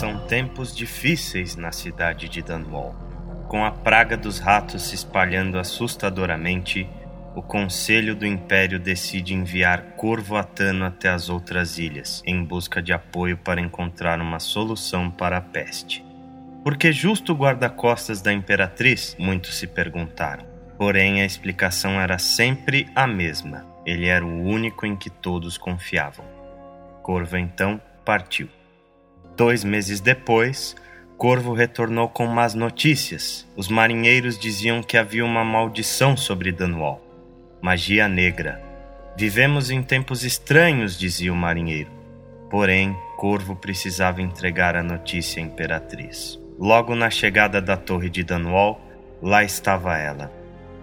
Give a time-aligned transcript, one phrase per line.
[0.00, 2.94] São tempos difíceis na cidade de Dunwall.
[3.50, 6.88] Com a praga dos ratos se espalhando assustadoramente,
[7.36, 12.94] o Conselho do Império decide enviar Corvo Atano até as outras ilhas, em busca de
[12.94, 16.02] apoio para encontrar uma solução para a peste.
[16.64, 19.14] Por que justo o guarda-costas da Imperatriz?
[19.18, 20.46] Muitos se perguntaram.
[20.78, 23.66] Porém, a explicação era sempre a mesma.
[23.84, 26.24] Ele era o único em que todos confiavam.
[27.02, 28.48] Corvo então partiu.
[29.40, 30.76] Dois meses depois,
[31.16, 33.48] Corvo retornou com más notícias.
[33.56, 37.02] Os marinheiros diziam que havia uma maldição sobre Dunwall.
[37.62, 38.62] Magia negra.
[39.16, 41.90] Vivemos em tempos estranhos, dizia o marinheiro.
[42.50, 46.38] Porém, Corvo precisava entregar a notícia à imperatriz.
[46.58, 48.78] Logo na chegada da torre de Dunwall,
[49.22, 50.30] lá estava ela.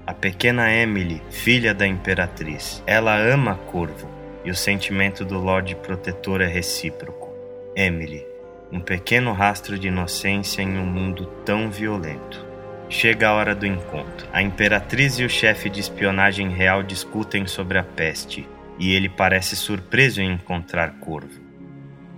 [0.07, 2.81] A pequena Emily, filha da imperatriz.
[2.87, 4.09] Ela ama Corvo
[4.43, 7.27] e o sentimento do Lorde Protetor é recíproco.
[7.75, 8.25] Emily,
[8.71, 12.45] um pequeno rastro de inocência em um mundo tão violento.
[12.89, 14.27] Chega a hora do encontro.
[14.31, 18.47] A imperatriz e o chefe de espionagem real discutem sobre a peste,
[18.79, 21.41] e ele parece surpreso em encontrar Corvo.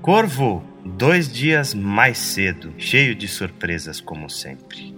[0.02, 4.95] Corvo, dois dias mais cedo, cheio de surpresas como sempre.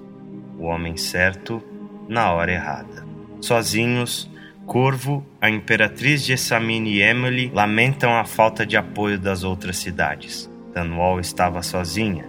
[0.58, 1.64] O homem certo
[2.08, 3.06] na hora errada.
[3.40, 4.30] Sozinhos,
[4.66, 10.51] Corvo, a imperatriz Jessamine e Emily lamentam a falta de apoio das outras cidades.
[10.74, 12.26] Dunwall estava sozinha.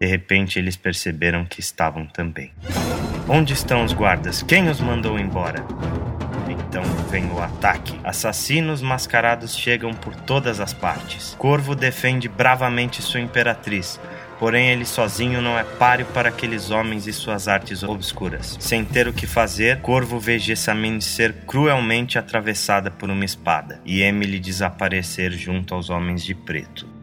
[0.00, 2.52] De repente, eles perceberam que estavam também.
[3.28, 4.42] Onde estão os guardas?
[4.42, 5.64] Quem os mandou embora?
[6.48, 7.98] Então vem o ataque.
[8.04, 11.34] Assassinos mascarados chegam por todas as partes.
[11.38, 13.98] Corvo defende bravamente sua imperatriz,
[14.38, 18.56] Porém, ele sozinho não é páreo para aqueles homens e suas artes obscuras.
[18.60, 24.02] Sem ter o que fazer, Corvo vê Jessamine ser cruelmente atravessada por uma espada e
[24.02, 26.93] Emily desaparecer junto aos homens de preto.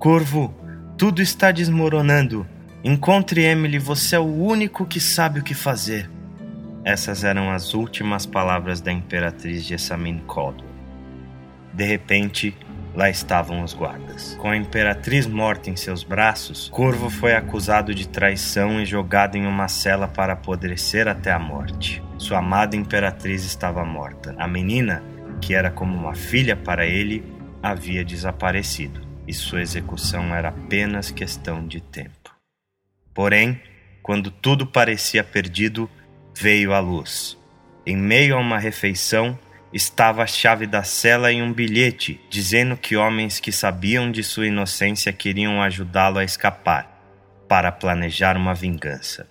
[0.00, 0.54] Corvo,
[0.96, 2.46] tudo está desmoronando.
[2.82, 6.10] Encontre Emily, você é o único que sabe o que fazer.
[6.82, 10.70] Essas eram as últimas palavras da imperatriz Jessamine Caldwell.
[11.74, 12.56] De repente,
[12.94, 14.38] lá estavam os guardas.
[14.40, 19.46] Com a imperatriz morta em seus braços, Corvo foi acusado de traição e jogado em
[19.46, 22.02] uma cela para apodrecer até a morte.
[22.16, 24.34] Sua amada imperatriz estava morta.
[24.38, 25.02] A menina,
[25.42, 27.22] que era como uma filha para ele,
[27.62, 32.34] havia desaparecido e sua execução era apenas questão de tempo.
[33.14, 33.62] Porém,
[34.02, 35.88] quando tudo parecia perdido,
[36.36, 37.38] veio a luz.
[37.86, 39.38] Em meio a uma refeição,
[39.72, 44.48] estava a chave da cela e um bilhete dizendo que homens que sabiam de sua
[44.48, 46.90] inocência queriam ajudá-lo a escapar,
[47.48, 49.28] para planejar uma vingança.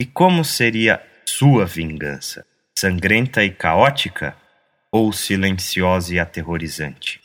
[0.00, 2.44] E como seria sua vingança?
[2.76, 4.36] Sangrenta e caótica?
[4.90, 7.19] Ou silenciosa e aterrorizante?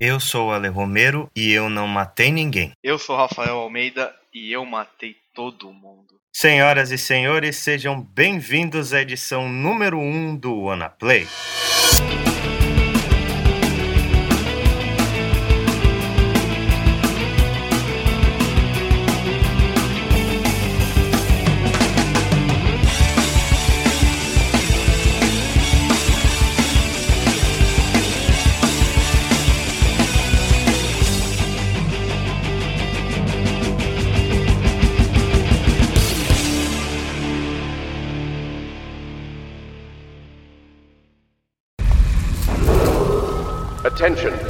[0.00, 2.70] Eu sou Ale Romero e eu não matei ninguém.
[2.84, 6.20] Eu sou Rafael Almeida e eu matei todo mundo.
[6.32, 11.26] Senhoras e senhores, sejam bem-vindos à edição número 1 um do Wanna Play.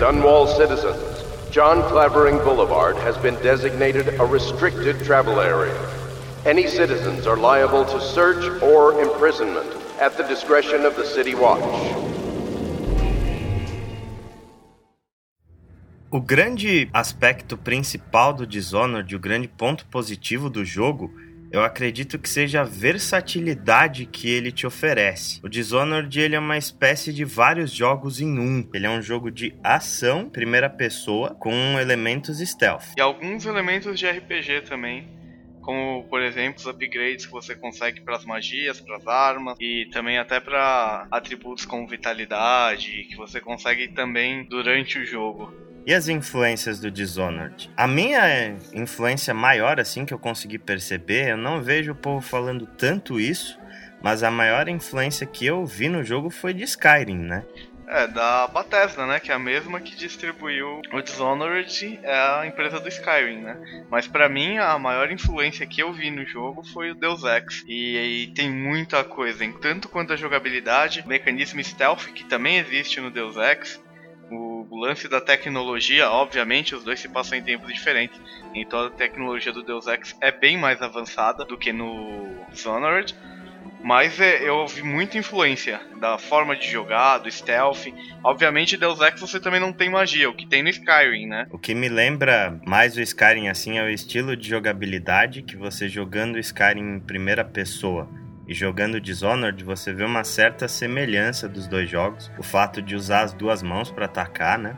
[0.09, 1.23] Dunwall citizens.
[1.51, 5.79] John Clavering Boulevard has been designated a restricted travel area.
[6.47, 9.71] Any citizens are liable to search or imprisonment
[10.01, 11.63] at the discretion of the City Watch.
[16.11, 21.11] O grande aspecto principal do Dishonored, o um grande ponto positivo do jogo,
[21.51, 25.41] eu acredito que seja a versatilidade que ele te oferece.
[25.43, 28.69] O Dishonored ele é uma espécie de vários jogos em um.
[28.73, 32.95] Ele é um jogo de ação, primeira pessoa, com elementos stealth.
[32.97, 35.17] E alguns elementos de RPG também.
[35.61, 39.87] Como, por exemplo, os upgrades que você consegue para as magias, para as armas e
[39.93, 45.53] também até para atributos como vitalidade, que você consegue também durante o jogo.
[45.89, 47.71] E as influências do Dishonored?
[47.75, 52.67] A minha influência maior, assim, que eu consegui perceber, eu não vejo o povo falando
[52.67, 53.59] tanto isso,
[54.03, 57.43] mas a maior influência que eu vi no jogo foi de Skyrim, né?
[57.87, 59.19] É, da Bethesda, né?
[59.19, 63.87] Que é a mesma que distribuiu o Dishonored, é a empresa do Skyrim, né?
[63.91, 67.65] Mas para mim, a maior influência que eu vi no jogo foi o Deus Ex.
[67.67, 73.01] E, e tem muita coisa, em tanto quanto a jogabilidade, mecanismo stealth, que também existe
[73.01, 73.81] no Deus Ex,
[74.69, 78.21] o lance da tecnologia, obviamente, os dois se passam em tempos diferentes.
[78.55, 83.15] Então a tecnologia do Deus Ex é bem mais avançada do que no Dishonored.
[83.83, 87.87] Mas é, eu vi muita influência da forma de jogar, do stealth.
[88.25, 91.47] Obviamente, Deus Ex você também não tem magia, o que tem no Skyrim, né?
[91.51, 95.89] O que me lembra mais o Skyrim assim é o estilo de jogabilidade que você
[95.89, 98.09] jogando Skyrim em primeira pessoa
[98.49, 102.33] e jogando Dishonored, você vê uma certa semelhança dos dois jogos.
[102.39, 104.75] O fato de usar as duas mãos para atacar, né?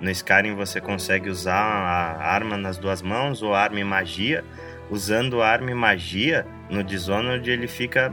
[0.00, 4.42] No Skyrim você consegue usar a arma nas duas mãos ou arma e magia.
[4.88, 8.10] Usando arma e magia, no Dishonored ele fica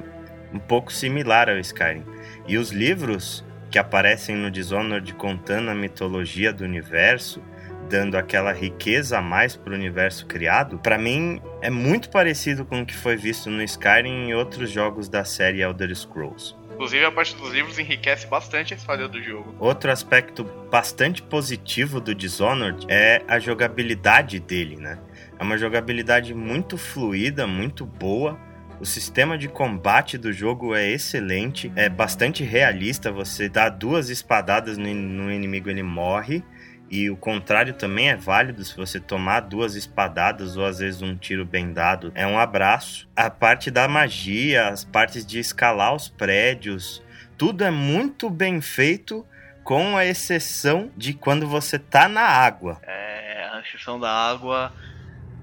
[0.54, 2.04] um pouco similar ao Skyrim.
[2.46, 7.42] E os livros que aparecem no Dishonored contando a mitologia do universo,
[7.90, 12.82] dando aquela riqueza a mais para o universo criado, para mim é muito parecido com
[12.82, 16.56] o que foi visto no Skyrim e outros jogos da série Elder Scrolls.
[16.78, 19.56] Inclusive, a parte dos livros enriquece bastante a história do jogo.
[19.60, 25.00] Outro aspecto bastante positivo do Dishonored é a jogabilidade dele, né?
[25.40, 28.40] É uma jogabilidade muito fluida, muito boa.
[28.80, 33.12] O sistema de combate do jogo é excelente, é bastante realista.
[33.12, 36.44] Você dá duas espadadas no, no inimigo, ele morre.
[36.90, 41.16] E o contrário também é válido se você tomar duas espadadas ou às vezes um
[41.16, 42.12] tiro bem dado.
[42.16, 43.10] É um abraço.
[43.16, 47.04] A parte da magia, as partes de escalar os prédios,
[47.38, 49.26] tudo é muito bem feito,
[49.66, 52.80] com a exceção de quando você tá na água.
[52.84, 54.72] É, a exceção da água,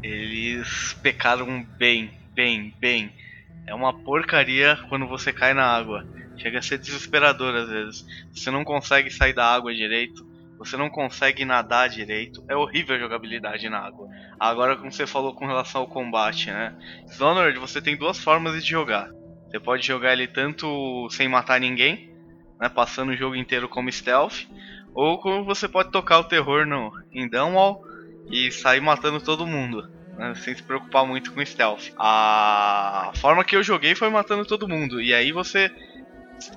[0.03, 3.13] eles pecaram bem, bem, bem.
[3.67, 6.07] É uma porcaria quando você cai na água.
[6.39, 8.07] Chega a ser desesperador às vezes.
[8.35, 12.99] Você não consegue sair da água direito você não consegue nadar direito, é horrível a
[12.99, 14.09] jogabilidade na água.
[14.39, 16.75] Agora, como você falou com relação ao combate, né?
[17.07, 19.09] Dishonored, você tem duas formas de jogar.
[19.51, 22.09] Você pode jogar ele tanto sem matar ninguém,
[22.61, 24.47] né, passando o jogo inteiro como stealth,
[24.95, 27.81] ou como você pode tocar o terror no, em Dunwall
[28.31, 29.89] e sair matando todo mundo.
[30.17, 31.91] Né, sem se preocupar muito com stealth.
[31.99, 35.01] A forma que eu joguei foi matando todo mundo.
[35.01, 35.71] E aí você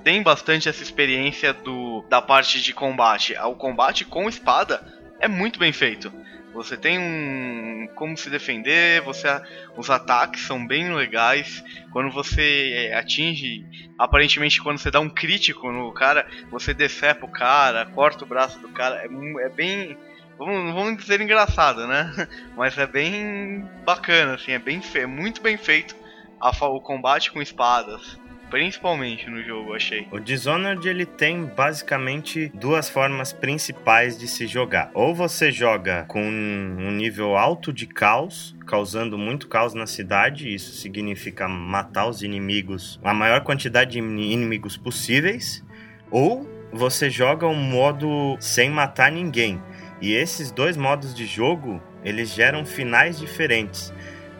[0.02, 3.34] tem bastante essa experiência do da parte de combate.
[3.38, 4.82] O combate com espada
[5.20, 6.12] é muito bem feito.
[6.54, 9.28] Você tem um como se defender, você
[9.76, 11.62] os ataques são bem legais.
[11.92, 13.64] Quando você é, atinge,
[13.98, 18.58] aparentemente quando você dá um crítico no cara, você decepa o cara, corta o braço
[18.60, 19.08] do cara, é,
[19.44, 19.96] é bem
[20.38, 22.12] vamos, vamos dizer engraçado, né?
[22.56, 25.94] Mas é bem bacana assim, é bem é muito bem feito
[26.40, 28.18] a, o combate com espadas
[28.50, 30.06] principalmente no jogo, achei.
[30.10, 34.90] O Dishonored ele tem basicamente duas formas principais de se jogar.
[34.94, 40.72] Ou você joga com um nível alto de caos, causando muito caos na cidade, isso
[40.76, 45.64] significa matar os inimigos, a maior quantidade de inimigos possíveis,
[46.10, 49.60] ou você joga um modo sem matar ninguém.
[50.00, 53.92] E esses dois modos de jogo, eles geram finais diferentes.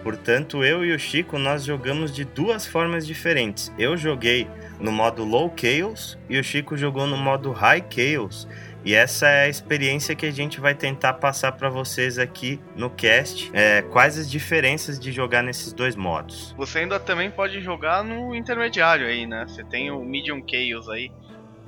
[0.08, 3.70] Portanto, eu e o Chico nós jogamos de duas formas diferentes.
[3.78, 4.48] Eu joguei
[4.80, 8.48] no modo Low Chaos e o Chico jogou no modo High Chaos.
[8.82, 12.88] E essa é a experiência que a gente vai tentar passar para vocês aqui no
[12.88, 13.50] cast.
[13.52, 16.54] É, quais as diferenças de jogar nesses dois modos?
[16.56, 19.44] Você ainda também pode jogar no intermediário aí, né?
[19.46, 21.12] Você tem o Medium Chaos aí.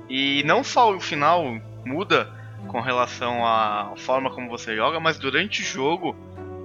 [0.09, 1.43] E não só o final
[1.85, 2.27] muda
[2.67, 6.15] com relação à forma como você joga, mas durante o jogo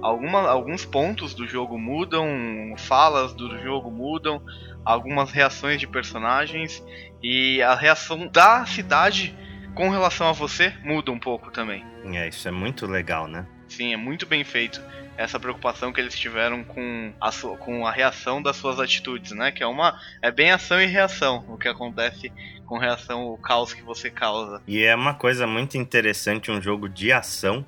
[0.01, 4.41] alguma, alguns pontos do jogo mudam, falas do jogo mudam,
[4.83, 6.83] algumas reações de personagens
[7.21, 9.35] e a reação da cidade
[9.73, 11.85] com relação a você muda um pouco também.
[12.05, 13.45] É, isso é muito legal, né?
[13.67, 14.81] Sim, é muito bem feito
[15.17, 19.51] essa preocupação que eles tiveram com a, sua, com a reação das suas atitudes, né?
[19.51, 22.31] Que é uma é bem ação e reação o que acontece
[22.65, 24.61] com relação ao caos que você causa.
[24.67, 27.65] E é uma coisa muito interessante um jogo de ação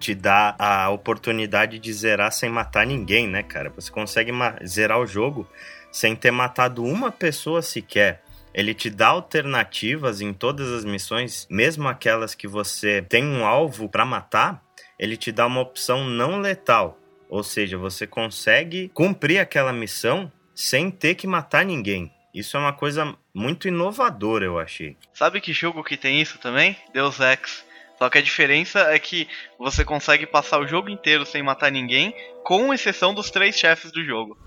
[0.00, 3.70] te dá a oportunidade de zerar sem matar ninguém, né, cara?
[3.76, 4.32] Você consegue
[4.66, 5.46] zerar o jogo
[5.92, 8.22] sem ter matado uma pessoa sequer.
[8.52, 13.88] Ele te dá alternativas em todas as missões, mesmo aquelas que você tem um alvo
[13.88, 14.64] para matar,
[14.98, 16.98] ele te dá uma opção não letal.
[17.28, 22.12] Ou seja, você consegue cumprir aquela missão sem ter que matar ninguém.
[22.34, 24.96] Isso é uma coisa muito inovadora, eu achei.
[25.12, 26.76] Sabe que jogo que tem isso também?
[26.92, 27.64] Deus Ex.
[28.02, 29.28] Só que a diferença é que
[29.58, 34.02] você consegue passar o jogo inteiro sem matar ninguém, com exceção dos três chefes do
[34.02, 34.38] jogo.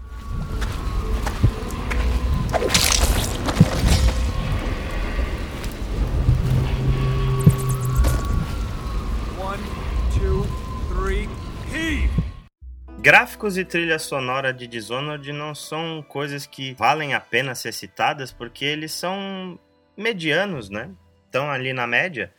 [12.97, 18.31] Gráficos e trilha sonora de Dishonored não são coisas que valem a pena ser citadas
[18.31, 19.59] porque eles são
[19.95, 20.89] medianos, né?
[21.27, 22.33] Estão ali na média.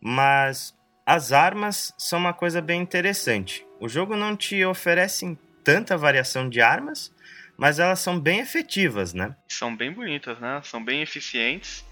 [0.00, 0.74] Mas
[1.08, 3.64] As armas são uma coisa bem interessante.
[3.78, 7.14] O jogo não te oferece tanta variação de armas,
[7.56, 9.36] mas elas são bem efetivas, né?
[9.46, 10.60] São bem bonitas, né?
[10.64, 11.84] São bem eficientes.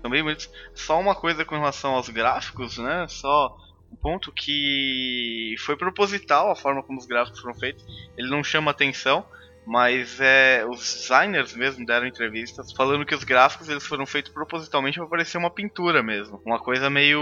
[0.00, 0.48] São bem bonitas.
[0.72, 3.06] Só uma coisa com relação aos gráficos, né?
[3.08, 3.56] Só
[3.90, 7.84] um ponto que foi proposital a forma como os gráficos foram feitos.
[8.16, 9.26] Ele não chama atenção,
[9.70, 14.98] mas é, os designers mesmo deram entrevistas falando que os gráficos eles foram feitos propositalmente
[14.98, 17.20] para parecer uma pintura mesmo, uma coisa meio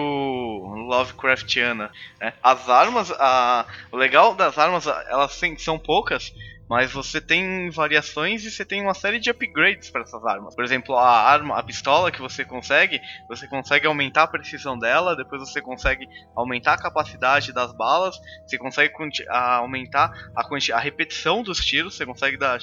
[0.89, 1.91] Lovecraftiana.
[2.19, 2.33] Né?
[2.43, 6.33] As armas, a, o legal das armas, elas são poucas,
[6.69, 10.55] mas você tem variações e você tem uma série de upgrades para essas armas.
[10.55, 15.17] Por exemplo, a arma, a pistola que você consegue, você consegue aumentar a precisão dela,
[15.17, 16.07] depois você consegue
[16.37, 18.93] aumentar a capacidade das balas, você consegue
[19.31, 20.43] aumentar a,
[20.75, 22.59] a repetição dos tiros, você consegue dar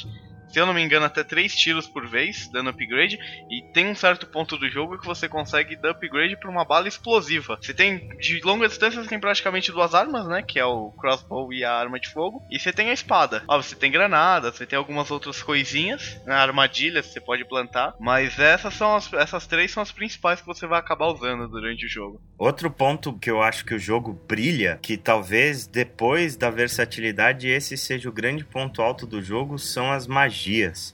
[0.49, 3.19] se eu não me engano, até 3 tiros por vez, dando upgrade.
[3.49, 6.87] E tem um certo ponto do jogo que você consegue dar upgrade para uma bala
[6.87, 7.57] explosiva.
[7.61, 10.41] Você tem, de longa distância, você tem praticamente duas armas, né?
[10.41, 12.41] Que é o crossbow e a arma de fogo.
[12.49, 13.43] E você tem a espada.
[13.47, 17.93] Ó, você tem granada, você tem algumas outras coisinhas, né, armadilhas que você pode plantar.
[17.99, 21.85] Mas essas são as, essas três são as principais que você vai acabar usando durante
[21.85, 22.21] o jogo.
[22.37, 27.77] Outro ponto que eu acho que o jogo brilha, que talvez depois da versatilidade esse
[27.77, 30.93] seja o grande ponto alto do jogo, são as magias magias.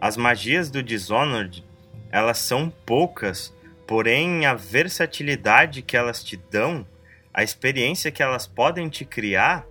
[0.00, 1.64] As magias do Dishonored,
[2.10, 3.54] elas são poucas,
[3.86, 6.86] porém a versatilidade que elas te dão,
[7.32, 9.64] a experiência que elas podem te criar,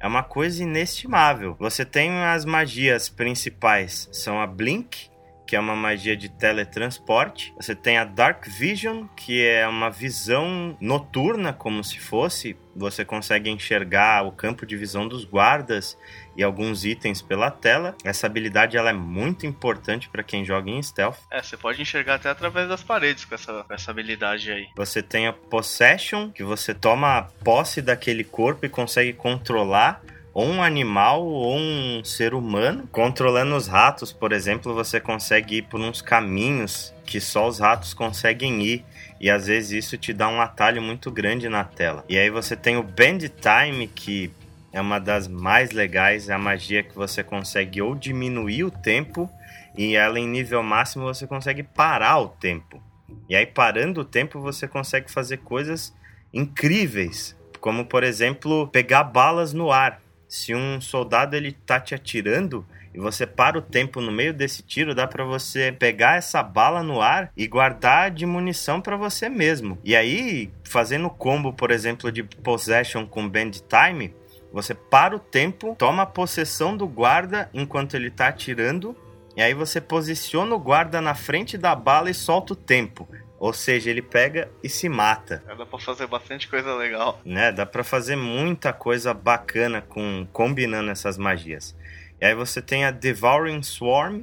[0.00, 1.54] é uma coisa inestimável.
[1.58, 5.10] Você tem as magias principais, são a Blink,
[5.46, 7.52] que é uma magia de teletransporte.
[7.56, 12.56] Você tem a Dark Vision, que é uma visão noturna, como se fosse.
[12.74, 15.98] Você consegue enxergar o campo de visão dos guardas
[16.36, 17.94] e alguns itens pela tela.
[18.04, 21.18] Essa habilidade ela é muito importante para quem joga em stealth.
[21.30, 24.66] É, você pode enxergar até através das paredes com essa, com essa habilidade aí.
[24.76, 30.02] Você tem a Possession, que você toma posse daquele corpo e consegue controlar
[30.34, 32.88] ou um animal ou um ser humano.
[32.90, 37.92] Controlando os ratos, por exemplo, você consegue ir por uns caminhos que só os ratos
[37.92, 38.84] conseguem ir.
[39.20, 42.04] E às vezes isso te dá um atalho muito grande na tela.
[42.08, 44.32] E aí você tem o Bend Time, que
[44.72, 49.30] é uma das mais legais, é a magia que você consegue ou diminuir o tempo,
[49.76, 52.82] e ela em nível máximo você consegue parar o tempo.
[53.28, 55.94] E aí parando o tempo você consegue fazer coisas
[56.32, 60.00] incríveis, como por exemplo, pegar balas no ar
[60.32, 62.64] se um soldado ele tá te atirando
[62.94, 66.82] e você para o tempo no meio desse tiro, dá para você pegar essa bala
[66.82, 69.78] no ar e guardar de munição para você mesmo.
[69.84, 74.14] E aí, fazendo combo, por exemplo, de possession com bend time,
[74.52, 78.94] você para o tempo, toma a possessão do guarda enquanto ele tá atirando,
[79.34, 83.08] e aí você posiciona o guarda na frente da bala e solta o tempo.
[83.38, 85.42] Ou seja, ele pega e se mata.
[85.48, 87.20] É, dá pra fazer bastante coisa legal.
[87.24, 87.50] Né?
[87.50, 91.74] Dá pra fazer muita coisa bacana com combinando essas magias.
[92.20, 94.22] E aí você tem a Devouring Swarm,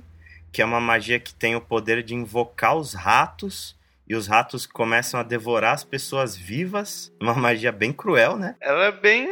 [0.54, 3.78] que é uma magia que tem o poder de invocar os ratos.
[4.08, 7.14] E os ratos começam a devorar as pessoas vivas.
[7.20, 8.56] Uma magia bem cruel, né?
[8.62, 9.28] Ela é bem.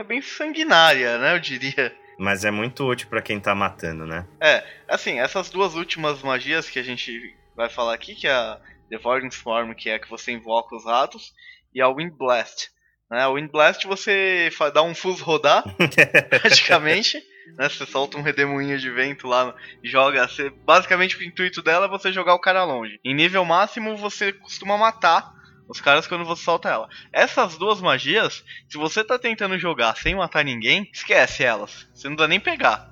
[0.00, 1.34] É bem sanguinária, né?
[1.34, 1.94] Eu diria.
[2.18, 4.26] Mas é muito útil para quem tá matando, né?
[4.40, 8.58] É, assim, essas duas últimas magias que a gente vai falar aqui, que é a
[8.88, 11.34] Devouring Swarm, que é a que você invoca os ratos,
[11.74, 12.70] e a Wind Blast.
[13.10, 13.20] Né?
[13.20, 15.62] A Wind Blast você dá um fuso rodar,
[16.30, 17.22] praticamente.
[17.58, 17.68] Né?
[17.68, 19.54] Você solta um redemoinho de vento lá
[19.84, 20.26] joga.
[20.26, 22.98] Você, basicamente o intuito dela é você jogar o cara longe.
[23.04, 25.30] Em nível máximo você costuma matar
[25.70, 26.88] os caras quando você solta ela.
[27.12, 31.88] Essas duas magias, se você tá tentando jogar sem matar ninguém, esquece elas.
[31.94, 32.90] Você não dá nem pegar.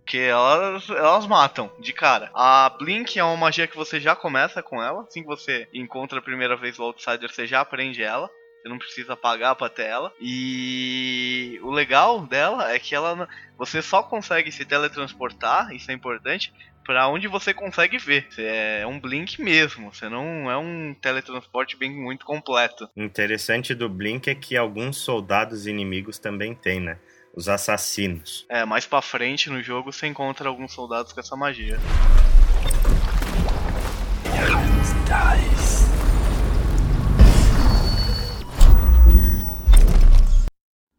[0.00, 2.30] Porque elas, elas matam de cara.
[2.34, 5.02] A Blink é uma magia que você já começa com ela.
[5.02, 8.28] Assim que você encontra a primeira vez o Outsider, você já aprende ela.
[8.62, 10.12] Você não precisa pagar pra ter ela.
[10.20, 16.52] E o legal dela é que ela você só consegue se teletransportar, isso é importante,
[16.84, 18.26] para onde você consegue ver.
[18.38, 22.88] É um blink mesmo, você não é um teletransporte bem muito completo.
[22.96, 26.98] Interessante do blink é que alguns soldados inimigos também tem, né?
[27.36, 28.46] os assassinos.
[28.48, 31.78] É, mais pra frente no jogo você encontra alguns soldados com essa magia.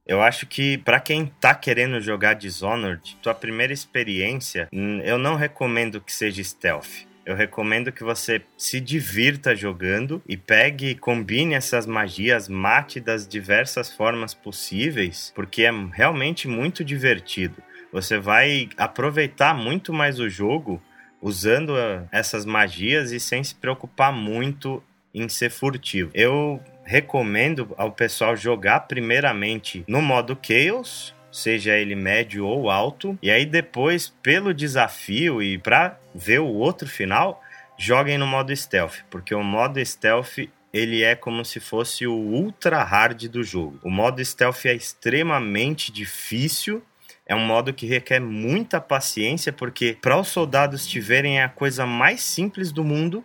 [0.05, 4.69] Eu acho que para quem tá querendo jogar Dishonored, tua primeira experiência,
[5.03, 7.05] eu não recomendo que seja stealth.
[7.25, 13.27] Eu recomendo que você se divirta jogando e pegue e combine essas magias, mate das
[13.27, 17.63] diversas formas possíveis, porque é realmente muito divertido.
[17.91, 20.79] Você vai aproveitar muito mais o jogo
[21.19, 26.11] usando ah, essas magias e sem se preocupar muito em ser furtivo.
[26.13, 33.29] Eu recomendo ao pessoal jogar primeiramente no modo Chaos, seja ele médio ou alto, e
[33.29, 37.43] aí depois, pelo desafio e para ver o outro final,
[37.77, 42.83] joguem no modo stealth, porque o modo stealth ele é como se fosse o ultra
[42.83, 43.79] hard do jogo.
[43.81, 46.83] O modo stealth é extremamente difícil.
[47.25, 52.21] É um modo que requer muita paciência, porque para os soldados tiverem a coisa mais
[52.21, 53.23] simples do mundo,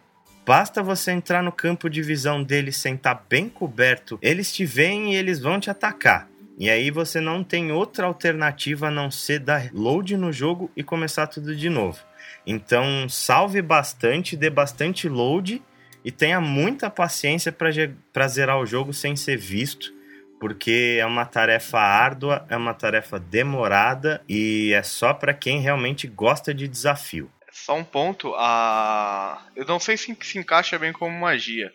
[0.51, 5.13] Basta você entrar no campo de visão deles sem estar bem coberto, eles te veem
[5.13, 6.29] e eles vão te atacar.
[6.59, 10.83] E aí você não tem outra alternativa a não ser dar load no jogo e
[10.83, 12.01] começar tudo de novo.
[12.45, 15.63] Então salve bastante, dê bastante load
[16.05, 19.95] e tenha muita paciência para zerar o jogo sem ser visto,
[20.41, 26.09] porque é uma tarefa árdua, é uma tarefa demorada e é só para quem realmente
[26.09, 27.31] gosta de desafio.
[27.53, 31.73] Só um ponto, a eu não sei se se encaixa bem como magia,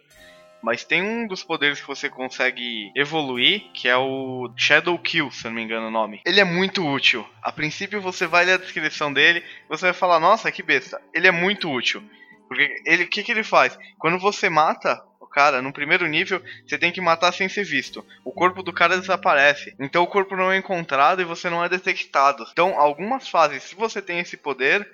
[0.65, 5.43] mas tem um dos poderes que você consegue evoluir, que é o Shadow Kill, se
[5.45, 6.21] não me engano o nome.
[6.25, 7.23] Ele é muito útil.
[7.39, 10.99] A princípio você vai ler a descrição dele, você vai falar, nossa, que besta.
[11.13, 12.03] Ele é muito útil.
[12.47, 13.77] Porque ele, o que, que ele faz?
[13.99, 18.03] Quando você mata o cara no primeiro nível, você tem que matar sem ser visto.
[18.23, 19.75] O corpo do cara desaparece.
[19.79, 22.43] Então o corpo não é encontrado e você não é detectado.
[22.51, 24.89] Então, algumas fases, se você tem esse poder,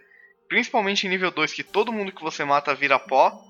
[0.51, 3.41] principalmente em nível 2, que todo mundo que você mata vira pó,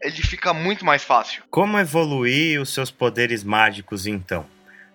[0.00, 1.42] ele fica muito mais fácil.
[1.50, 4.46] Como evoluir os seus poderes mágicos então?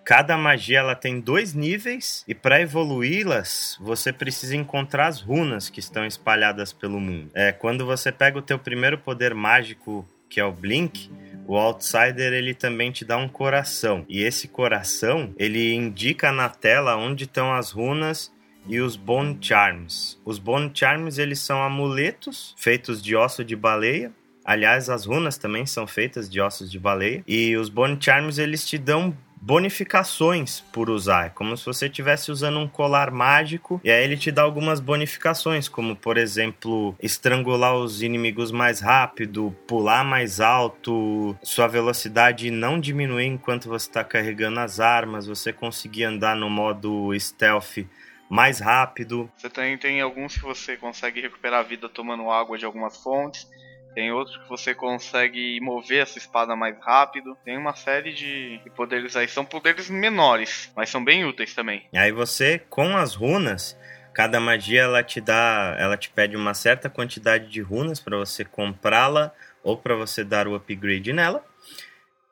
[0.04, 5.78] Cada magia ela tem dois níveis e para evoluí-las você precisa encontrar as runas que
[5.78, 7.30] estão espalhadas pelo mundo.
[7.32, 11.08] É quando você pega o teu primeiro poder mágico que é o Blink,
[11.46, 16.96] o Outsider ele também te dá um coração e esse coração ele indica na tela
[16.96, 18.33] onde estão as runas
[18.66, 20.18] e os Bone Charms.
[20.24, 24.12] Os Bone Charms eles são amuletos feitos de osso de baleia
[24.44, 27.24] Aliás, as runas também são feitas de ossos de baleia.
[27.26, 31.26] E os Bone Charms, eles te dão bonificações por usar.
[31.26, 34.80] É como se você estivesse usando um colar mágico e aí ele te dá algumas
[34.80, 42.80] bonificações, como por exemplo, estrangular os inimigos mais rápido, pular mais alto, sua velocidade não
[42.80, 47.84] diminuir enquanto você está carregando as armas, você conseguir andar no modo stealth
[48.28, 49.30] mais rápido.
[49.36, 53.48] Você também tem alguns que você consegue recuperar a vida tomando água de algumas fontes.
[53.94, 57.36] Tem outros que você consegue mover essa espada mais rápido.
[57.44, 59.28] Tem uma série de poderes aí.
[59.28, 61.86] São poderes menores, mas são bem úteis também.
[61.92, 63.78] E aí você, com as runas,
[64.12, 68.44] cada magia ela te dá, ela te pede uma certa quantidade de runas para você
[68.44, 69.32] comprá-la
[69.62, 71.44] ou para você dar o upgrade nela.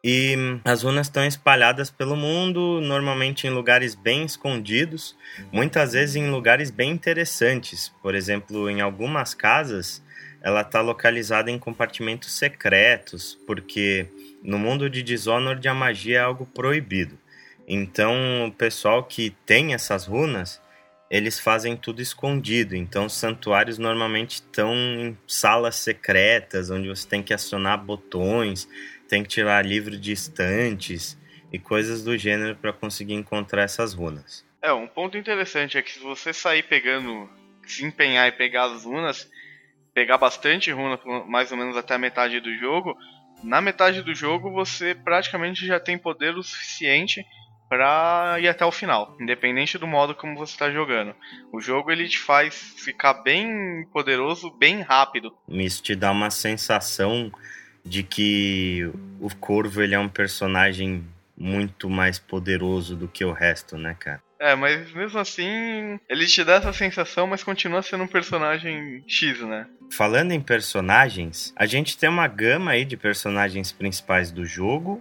[0.05, 0.35] E
[0.65, 5.17] as runas estão espalhadas pelo mundo, normalmente em lugares bem escondidos,
[5.53, 7.93] muitas vezes em lugares bem interessantes.
[8.03, 10.03] Por exemplo, em algumas casas
[10.43, 14.09] ela está localizada em compartimentos secretos, porque
[14.43, 17.17] no mundo de Dishonored a magia é algo proibido.
[17.67, 20.61] Então, o pessoal que tem essas runas,
[21.09, 22.75] eles fazem tudo escondido.
[22.75, 28.69] Então, os santuários normalmente estão em salas secretas, onde você tem que acionar botões,
[29.13, 31.19] tem que tirar livro de estantes
[31.53, 34.43] e coisas do gênero para conseguir encontrar essas runas.
[34.63, 37.29] É, um ponto interessante é que se você sair pegando,
[37.67, 39.29] se empenhar e pegar as runas,
[39.93, 42.97] pegar bastante runa, mais ou menos até a metade do jogo,
[43.45, 47.23] na metade do jogo você praticamente já tem poder o suficiente
[47.69, 51.15] para ir até o final, independente do modo como você está jogando.
[51.53, 55.37] O jogo ele te faz ficar bem poderoso, bem rápido.
[55.47, 57.31] Isso te dá uma sensação
[57.85, 58.91] de que
[59.21, 61.05] o Corvo ele é um personagem
[61.37, 64.23] muito mais poderoso do que o resto, né, cara?
[64.39, 69.41] É, mas mesmo assim, ele te dá essa sensação, mas continua sendo um personagem X,
[69.41, 69.67] né?
[69.93, 75.01] Falando em personagens, a gente tem uma gama aí de personagens principais do jogo,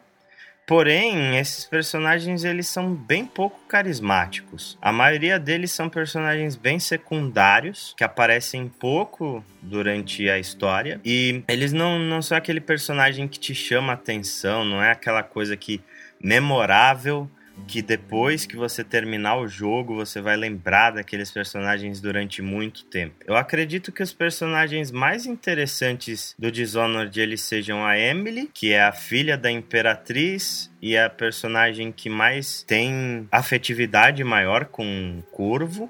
[0.66, 4.78] Porém, esses personagens eles são bem pouco carismáticos.
[4.82, 11.02] A maioria deles são personagens bem secundários, que aparecem pouco durante a história.
[11.04, 15.58] E eles não, não são aquele personagem que te chama atenção, não é aquela coisa
[15.58, 15.82] que
[16.22, 17.30] memorável
[17.68, 23.16] que depois que você terminar o jogo, você vai lembrar daqueles personagens durante muito tempo.
[23.26, 28.84] Eu acredito que os personagens mais interessantes do Dishonored eles sejam a Emily, que é
[28.84, 35.90] a filha da Imperatriz e a personagem que mais tem afetividade maior com o Curvo.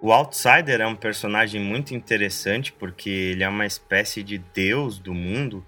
[0.00, 5.12] O Outsider é um personagem muito interessante porque ele é uma espécie de deus do
[5.12, 5.64] mundo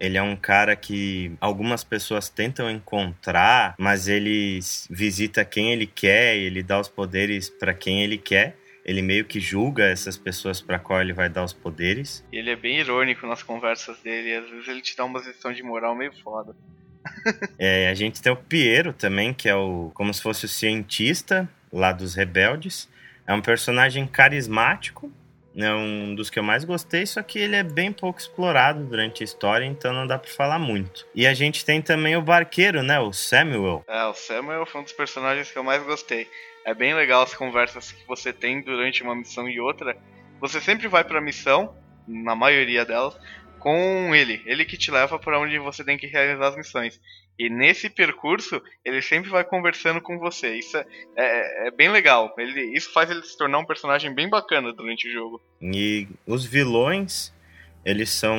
[0.00, 4.58] ele é um cara que algumas pessoas tentam encontrar, mas ele
[4.88, 8.56] visita quem ele quer, ele dá os poderes para quem ele quer.
[8.82, 12.24] Ele meio que julga essas pessoas para qual ele vai dar os poderes.
[12.32, 15.62] Ele é bem irônico nas conversas dele, às vezes ele te dá uma lição de
[15.62, 16.56] moral meio foda.
[17.58, 21.48] é, a gente tem o Piero também, que é o como se fosse o cientista
[21.70, 22.88] lá dos rebeldes.
[23.26, 25.12] É um personagem carismático,
[25.56, 29.22] é um dos que eu mais gostei, só que ele é bem pouco explorado durante
[29.22, 31.06] a história, então não dá para falar muito.
[31.14, 33.84] E a gente tem também o barqueiro, né, o Samuel.
[33.88, 36.28] É, o Samuel foi um dos personagens que eu mais gostei.
[36.64, 39.96] É bem legal as conversas que você tem durante uma missão e outra.
[40.40, 41.74] Você sempre vai para a missão,
[42.06, 43.18] na maioria delas,
[43.58, 44.42] com ele.
[44.46, 47.00] Ele que te leva para onde você tem que realizar as missões.
[47.40, 50.58] E nesse percurso, ele sempre vai conversando com você.
[50.58, 50.84] Isso é,
[51.16, 52.34] é, é, bem legal.
[52.36, 55.40] Ele, isso faz ele se tornar um personagem bem bacana durante o jogo.
[55.58, 57.32] E os vilões,
[57.82, 58.38] eles são,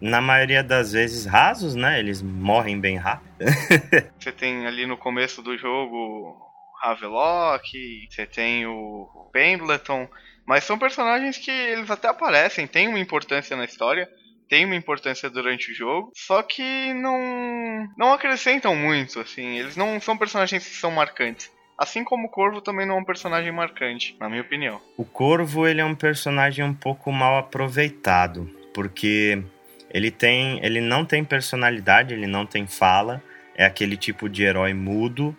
[0.00, 1.98] na maioria das vezes, rasos, né?
[1.98, 3.34] Eles morrem bem rápido.
[4.16, 6.40] você tem ali no começo do jogo
[6.80, 7.66] Havelock,
[8.08, 10.08] você tem o Pendleton,
[10.46, 14.08] mas são personagens que eles até aparecem, têm uma importância na história,
[14.48, 20.00] tem uma importância durante o jogo, só que não não acrescentam muito, assim, eles não
[20.00, 21.50] são personagens que são marcantes.
[21.78, 24.80] Assim como o Corvo também não é um personagem marcante, na minha opinião.
[24.96, 29.42] O Corvo ele é um personagem um pouco mal aproveitado, porque
[29.90, 33.22] ele tem, ele não tem personalidade, ele não tem fala,
[33.54, 35.36] é aquele tipo de herói mudo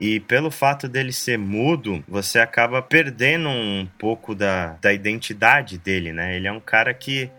[0.00, 6.12] e pelo fato dele ser mudo, você acaba perdendo um pouco da, da identidade dele,
[6.12, 6.36] né?
[6.36, 7.30] Ele é um cara que,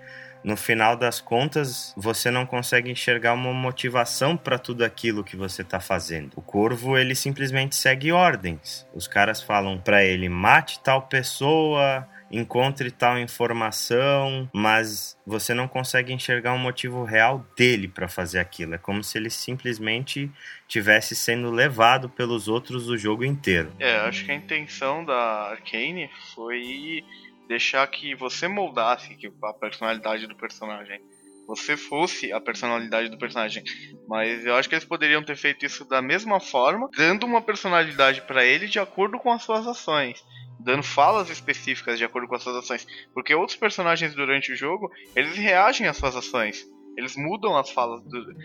[0.45, 5.63] no final das contas, você não consegue enxergar uma motivação para tudo aquilo que você
[5.63, 6.33] está fazendo.
[6.35, 8.87] O corvo, ele simplesmente segue ordens.
[8.93, 16.13] Os caras falam para ele: mate tal pessoa, encontre tal informação, mas você não consegue
[16.13, 18.75] enxergar um motivo real dele para fazer aquilo.
[18.75, 20.31] É como se ele simplesmente
[20.67, 23.71] tivesse sendo levado pelos outros o jogo inteiro.
[23.79, 27.03] É, acho que a intenção da Arkane foi
[27.47, 30.99] deixar que você moldasse a personalidade do personagem.
[31.47, 33.63] Você fosse a personalidade do personagem.
[34.07, 38.21] Mas eu acho que eles poderiam ter feito isso da mesma forma, dando uma personalidade
[38.21, 40.23] para ele de acordo com as suas ações
[40.65, 44.91] dando falas específicas de acordo com as suas ações, porque outros personagens durante o jogo,
[45.15, 46.65] eles reagem às suas ações.
[46.97, 48.35] Eles mudam as falas do,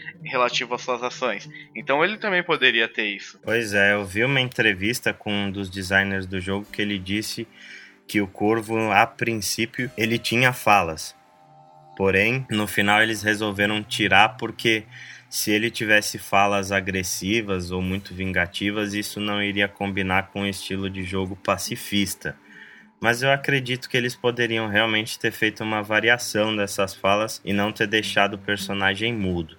[0.74, 1.48] às suas ações.
[1.74, 3.38] Então ele também poderia ter isso.
[3.42, 7.46] Pois é, eu vi uma entrevista com um dos designers do jogo que ele disse
[8.11, 11.14] que o Corvo, a princípio, ele tinha falas.
[11.96, 14.83] Porém, no final eles resolveram tirar porque
[15.29, 20.90] se ele tivesse falas agressivas ou muito vingativas, isso não iria combinar com o estilo
[20.90, 22.35] de jogo pacifista.
[23.01, 27.70] Mas eu acredito que eles poderiam realmente ter feito uma variação dessas falas e não
[27.70, 29.57] ter deixado o personagem mudo.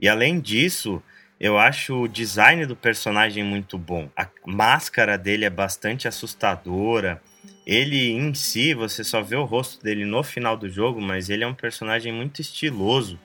[0.00, 1.00] E além disso,
[1.38, 4.10] eu acho o design do personagem muito bom.
[4.16, 7.22] A máscara dele é bastante assustadora.
[7.66, 11.42] Ele em si, você só vê o rosto dele no final do jogo, mas ele
[11.42, 13.18] é um personagem muito estiloso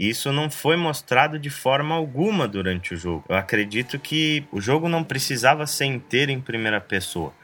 [0.00, 3.22] isso não foi mostrado de forma alguma durante o jogo.
[3.28, 7.34] Eu acredito que o jogo não precisava ser inteiro em primeira pessoa.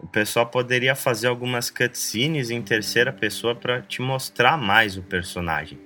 [0.00, 5.78] O pessoal poderia fazer algumas cutscenes em terceira pessoa para te mostrar mais o personagem.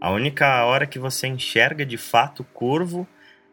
[0.00, 3.06] A única hora que você enxerga de fato o corvo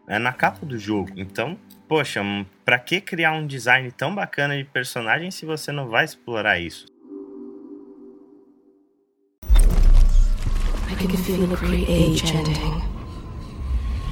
[0.08, 1.12] é na capa do jogo.
[1.16, 1.56] Então,
[1.88, 2.22] poxa,
[2.66, 6.86] para que criar um design tão bacana de personagem se você não vai explorar isso?
[10.90, 12.82] I can feel the great age ending.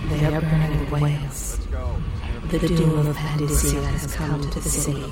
[0.09, 1.59] They are burning the whales.
[2.49, 5.11] The doom of Pandysia has come to the city.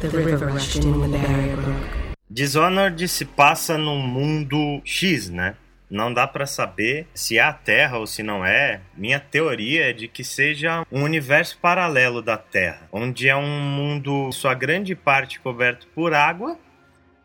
[0.00, 2.06] The river rushed in when the barrier broke.
[2.30, 5.56] Dishonored se passa num mundo X, né?
[5.88, 8.80] Não dá para saber se é a Terra ou se não é.
[8.96, 14.32] Minha teoria é de que seja um universo paralelo da Terra, onde é um mundo,
[14.32, 16.58] sua grande parte coberto por água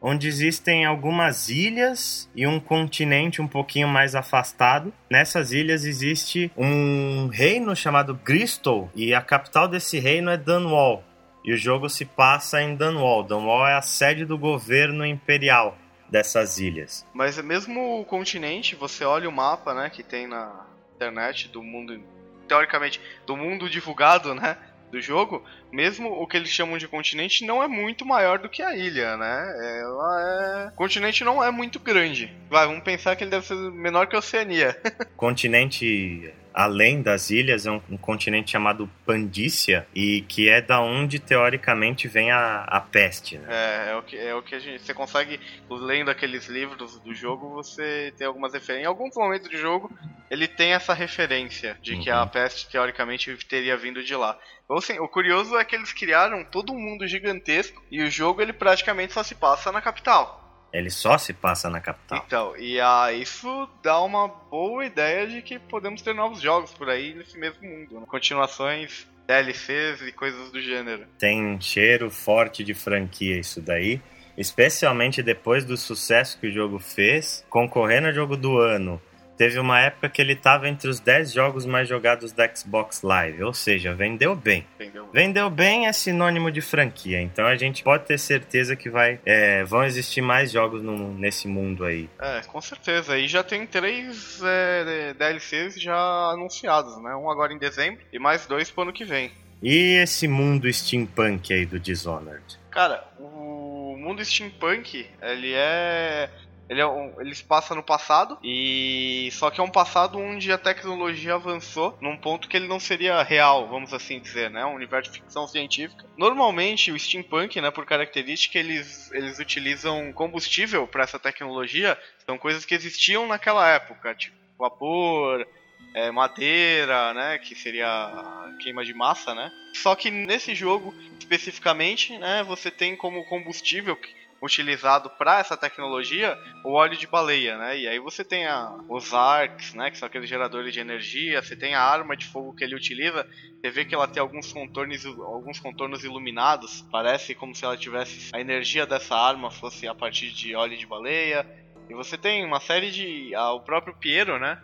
[0.02, 4.91] onde existem algumas ilhas e um continente um pouquinho mais afastado.
[5.10, 11.04] Nessas ilhas existe um reino chamado Gristol e a capital desse reino é Dunwall.
[11.45, 13.24] E o jogo se passa em Dunwall.
[13.24, 15.78] Dunwall é a sede do governo imperial
[16.12, 17.08] dessas ilhas.
[17.13, 22.00] Mas mesmo o continente, você olha o mapa, né, que tem na internet do mundo
[22.47, 24.58] teoricamente do mundo divulgado, né?
[24.91, 28.62] do jogo, mesmo o que eles chamam de continente não é muito maior do que
[28.62, 29.80] a ilha, né?
[29.80, 30.67] Ela é...
[30.67, 32.32] O continente não é muito grande.
[32.50, 34.78] Vai, vamos pensar que ele deve ser menor que a Oceania.
[35.15, 41.19] continente além das ilhas, é um, um, continente chamado Pandícia e que é da onde
[41.19, 43.37] teoricamente vem a, a peste.
[43.37, 43.47] Né?
[43.49, 47.13] É, é o que, é o que a gente, você consegue, lendo aqueles livros do
[47.13, 48.85] jogo, você tem algumas referências.
[48.85, 49.91] Em alguns momentos do jogo,
[50.29, 52.01] ele tem essa referência de uhum.
[52.01, 52.27] que a uhum.
[52.27, 54.37] peste teoricamente teria vindo de lá.
[54.63, 58.41] Então, assim, o curioso é que eles criaram todo um mundo gigantesco e o jogo
[58.41, 60.41] ele praticamente só se passa na capital.
[60.73, 62.23] Ele só se passa na capital.
[62.25, 66.89] Então, e ah, isso dá uma boa ideia de que podemos ter novos jogos por
[66.89, 67.99] aí nesse mesmo mundo.
[67.99, 68.05] Né?
[68.07, 71.05] Continuações, DLCs e coisas do gênero.
[71.17, 74.01] Tem cheiro forte de franquia isso daí.
[74.38, 79.01] Especialmente depois do sucesso que o jogo fez, concorrendo ao jogo do ano,
[79.41, 83.43] teve uma época que ele estava entre os 10 jogos mais jogados da Xbox Live,
[83.43, 84.67] ou seja, vendeu bem.
[84.77, 85.10] Vendeu.
[85.12, 89.63] Vendeu bem é sinônimo de franquia, então a gente pode ter certeza que vai, é,
[89.63, 92.08] vão existir mais jogos no, nesse mundo aí.
[92.19, 93.17] É, com certeza.
[93.17, 95.97] E já tem três é, DLCs já
[96.32, 97.15] anunciados, né?
[97.15, 99.32] Um agora em dezembro e mais dois pro ano que vem.
[99.60, 102.60] E esse mundo steampunk aí do Dishonored?
[102.69, 106.30] Cara, o mundo steampunk, ele é
[106.71, 110.53] ele, é um, ele se passa no passado, e só que é um passado onde
[110.53, 114.63] a tecnologia avançou num ponto que ele não seria real, vamos assim dizer, né?
[114.63, 116.05] Um universo de ficção científica.
[116.15, 122.63] Normalmente, o steampunk, né, por característica, eles, eles utilizam combustível para essa tecnologia, são coisas
[122.63, 125.45] que existiam naquela época, tipo vapor,
[125.93, 129.51] é, madeira, né, que seria queima de massa, né?
[129.73, 133.97] Só que nesse jogo especificamente, né, você tem como combustível
[134.41, 137.77] utilizado para essa tecnologia o óleo de baleia, né?
[137.77, 139.91] E aí você tem a, os arcs, né?
[139.91, 141.41] Que são aqueles geradores de energia.
[141.41, 143.27] Você tem a arma de fogo que ele utiliza.
[143.62, 146.82] Você vê que ela tem alguns contornos, alguns contornos iluminados.
[146.91, 150.88] Parece como se ela tivesse a energia dessa arma fosse a partir de óleo de
[150.88, 151.45] baleia.
[151.89, 154.60] E você tem uma série de, ah, o próprio Piero, né?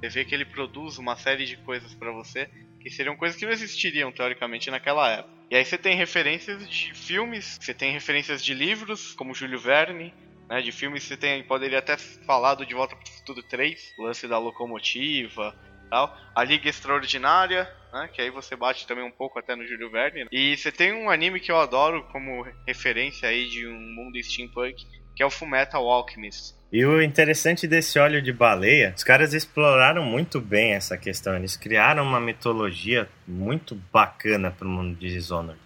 [0.00, 2.50] Você vê que ele produz uma série de coisas para você
[2.82, 5.32] que seriam coisas que não existiriam teoricamente naquela época.
[5.50, 10.12] E aí você tem referências de filmes, você tem referências de livros, como Júlio Verne,
[10.48, 13.94] né, de filmes você tem, poderia até falar do De Volta para o Futuro 3,
[13.98, 15.54] o lance da locomotiva,
[15.88, 16.16] tal.
[16.34, 20.26] A Liga Extraordinária, né, que aí você bate também um pouco até no Júlio Verne.
[20.32, 24.76] E você tem um anime que eu adoro como referência aí de um mundo steampunk,
[25.14, 26.54] que é o Fullmetal Alchemist.
[26.72, 31.36] E o interessante desse óleo de baleia, os caras exploraram muito bem essa questão.
[31.36, 35.60] Eles criaram uma mitologia muito bacana para o mundo de Dishonored.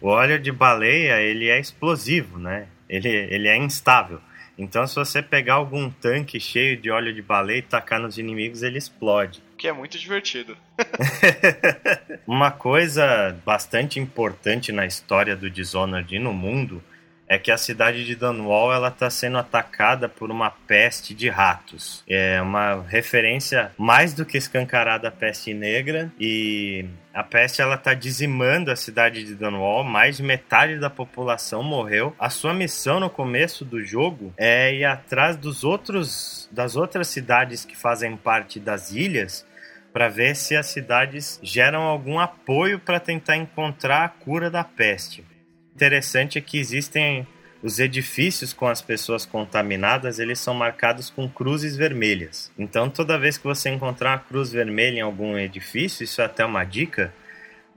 [0.00, 2.68] O óleo de baleia, ele é explosivo, né?
[2.88, 4.20] Ele, ele é instável.
[4.56, 8.62] Então, se você pegar algum tanque cheio de óleo de baleia e tacar nos inimigos,
[8.62, 9.42] ele explode.
[9.58, 10.56] Que é muito divertido.
[12.26, 16.82] Uma coisa bastante importante na história do Dishonored e no mundo
[17.32, 22.04] é que a cidade de Dunwall ela está sendo atacada por uma peste de ratos.
[22.06, 27.94] É uma referência mais do que escancarada à peste negra e a peste ela está
[27.94, 32.14] dizimando a cidade de Dunwall, mais de metade da população morreu.
[32.18, 37.64] A sua missão no começo do jogo é ir atrás dos outros das outras cidades
[37.64, 39.46] que fazem parte das ilhas
[39.90, 45.31] para ver se as cidades geram algum apoio para tentar encontrar a cura da peste
[45.74, 47.26] interessante é que existem
[47.62, 52.52] os edifícios com as pessoas contaminadas, eles são marcados com cruzes vermelhas.
[52.58, 56.44] Então, toda vez que você encontrar uma cruz vermelha em algum edifício, isso é até
[56.44, 57.14] uma dica,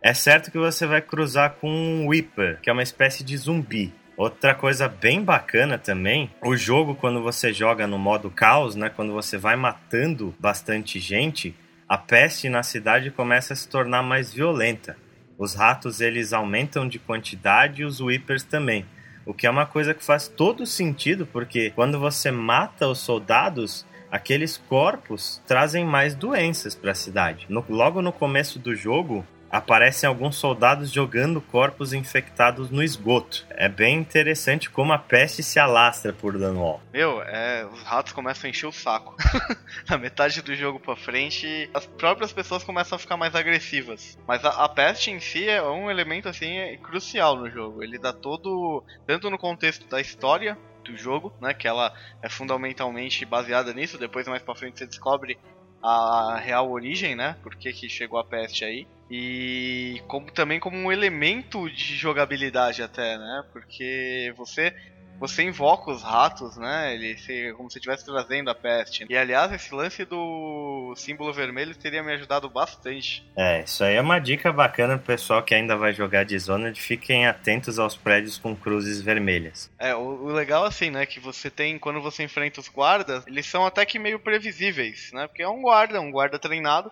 [0.01, 3.93] é certo que você vai cruzar com um Weeper, que é uma espécie de zumbi.
[4.17, 9.13] Outra coisa bem bacana também, o jogo quando você joga no modo caos, né, quando
[9.13, 11.53] você vai matando bastante gente,
[11.87, 14.97] a peste na cidade começa a se tornar mais violenta.
[15.37, 18.85] Os ratos eles aumentam de quantidade e os Weepers também.
[19.25, 23.85] O que é uma coisa que faz todo sentido, porque quando você mata os soldados,
[24.11, 27.45] aqueles corpos trazem mais doenças para a cidade.
[27.49, 33.45] No, logo no começo do jogo, aparecem alguns soldados jogando corpos infectados no esgoto.
[33.51, 36.81] É bem interessante como a peste se alastra por Dunwall.
[36.91, 39.15] Meu, é, os ratos começam a encher o saco.
[39.89, 44.17] Na metade do jogo pra frente, as próprias pessoas começam a ficar mais agressivas.
[44.27, 47.83] Mas a, a peste em si é um elemento assim é crucial no jogo.
[47.83, 53.25] Ele dá todo, tanto no contexto da história do jogo, né, que ela é fundamentalmente
[53.25, 53.97] baseada nisso.
[53.97, 55.37] Depois mais para frente você descobre
[55.81, 57.35] a real origem, né?
[57.43, 58.87] Por que, que chegou a peste aí.
[59.09, 63.43] E como também como um elemento de jogabilidade até, né?
[63.53, 64.73] Porque você
[65.19, 66.93] você invoca os ratos, né?
[66.93, 69.05] Ele se, como se estivesse trazendo a peste.
[69.09, 73.25] E aliás, esse lance do símbolo vermelho teria me ajudado bastante.
[73.35, 76.71] É, isso aí é uma dica bacana pro pessoal que ainda vai jogar de zona
[76.71, 79.71] de fiquem atentos aos prédios com cruzes vermelhas.
[79.79, 83.45] É, o, o legal assim, né, que você tem quando você enfrenta os guardas, eles
[83.45, 85.27] são até que meio previsíveis, né?
[85.27, 86.91] Porque é um guarda, um guarda treinado.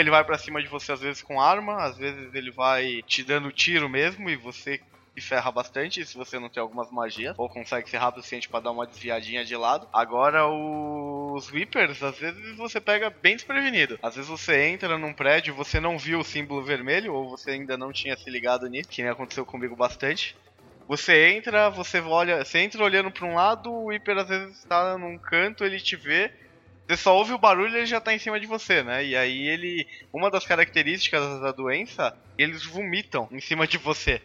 [0.00, 3.22] Ele vai para cima de você às vezes com arma, às vezes ele vai te
[3.22, 4.80] dando tiro mesmo e você
[5.14, 8.48] se ferra bastante se você não tem algumas magias, ou consegue ser rápido o suficiente
[8.48, 9.86] para dar uma desviadinha de lado.
[9.92, 13.98] Agora, os Reapers, às vezes você pega bem desprevenido.
[14.02, 17.76] Às vezes você entra num prédio, você não viu o símbolo vermelho, ou você ainda
[17.76, 20.36] não tinha se ligado nisso, que nem aconteceu comigo bastante.
[20.88, 24.98] Você entra, você olha, você entra olhando para um lado, o Hiper às vezes está
[24.98, 26.32] num canto, ele te vê,
[26.90, 29.04] você só ouve o barulho e ele já tá em cima de você, né?
[29.04, 29.86] E aí ele.
[30.12, 34.20] Uma das características da doença, eles vomitam em cima de você.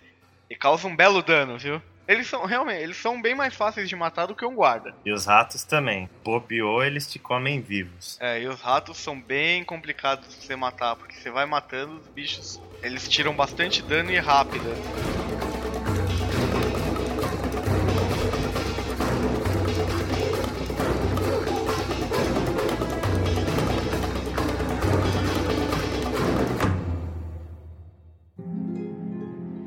[0.50, 1.82] E causam um belo dano, viu?
[2.08, 4.96] Eles são, realmente, eles são bem mais fáceis de matar do que um guarda.
[5.04, 6.08] E os ratos também.
[6.24, 8.18] Bobeou, eles te comem vivos.
[8.22, 12.08] É, e os ratos são bem complicados de você matar, porque você vai matando os
[12.08, 14.70] bichos, eles tiram bastante dano e rápido.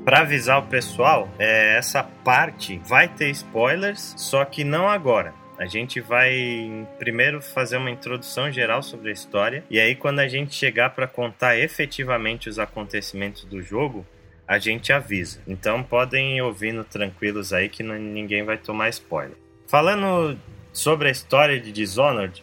[0.09, 5.35] Para avisar o pessoal, é, essa parte vai ter spoilers, só que não agora.
[5.59, 10.27] A gente vai primeiro fazer uma introdução geral sobre a história e aí quando a
[10.27, 14.07] gente chegar para contar efetivamente os acontecimentos do jogo,
[14.47, 15.43] a gente avisa.
[15.47, 19.37] Então podem ir ouvindo tranquilos aí que não, ninguém vai tomar spoiler.
[19.67, 20.39] Falando
[20.73, 22.43] sobre a história de Dishonored,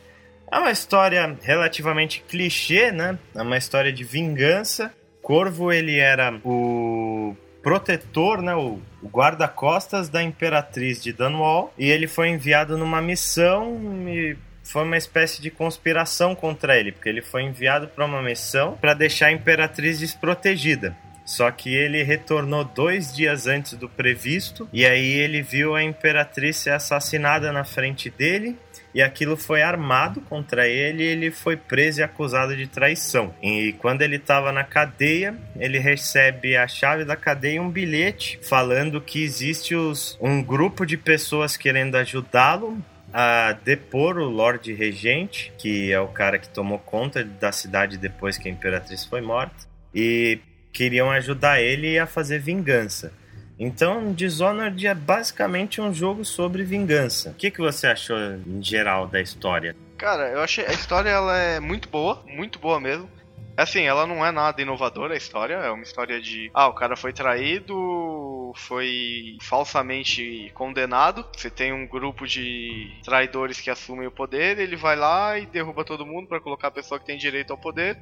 [0.52, 3.18] é uma história relativamente clichê, né?
[3.34, 4.94] É uma história de vingança.
[5.20, 12.06] Corvo ele era o protetor, né, o, o guarda-costas da Imperatriz de Dunwall, e ele
[12.06, 17.42] foi enviado numa missão e foi uma espécie de conspiração contra ele, porque ele foi
[17.42, 20.96] enviado para uma missão para deixar a Imperatriz desprotegida.
[21.26, 26.58] Só que ele retornou dois dias antes do previsto, e aí ele viu a Imperatriz
[26.58, 28.60] ser assassinada na frente dele,
[28.96, 33.36] e aquilo foi armado contra ele e ele foi preso e acusado de traição.
[33.44, 38.40] E quando ele estava na cadeia, ele recebe a chave da cadeia e um bilhete
[38.42, 42.82] falando que existe os, um grupo de pessoas querendo ajudá-lo
[43.12, 48.38] a depor o Lorde Regente, que é o cara que tomou conta da cidade depois
[48.38, 50.40] que a Imperatriz foi morta, e
[50.72, 53.12] queriam ajudar ele a fazer vingança.
[53.58, 57.30] Então, Dishonored é basicamente um jogo sobre vingança.
[57.30, 59.76] O que, que você achou em geral da história?
[59.98, 63.10] Cara, eu achei a história ela é muito boa, muito boa mesmo.
[63.58, 66.98] Assim, ela não é nada inovadora a história, é uma história de ah, o cara
[66.98, 71.26] foi traído, foi falsamente condenado.
[71.34, 75.86] Você tem um grupo de traidores que assumem o poder, ele vai lá e derruba
[75.86, 77.98] todo mundo para colocar a pessoa que tem direito ao poder.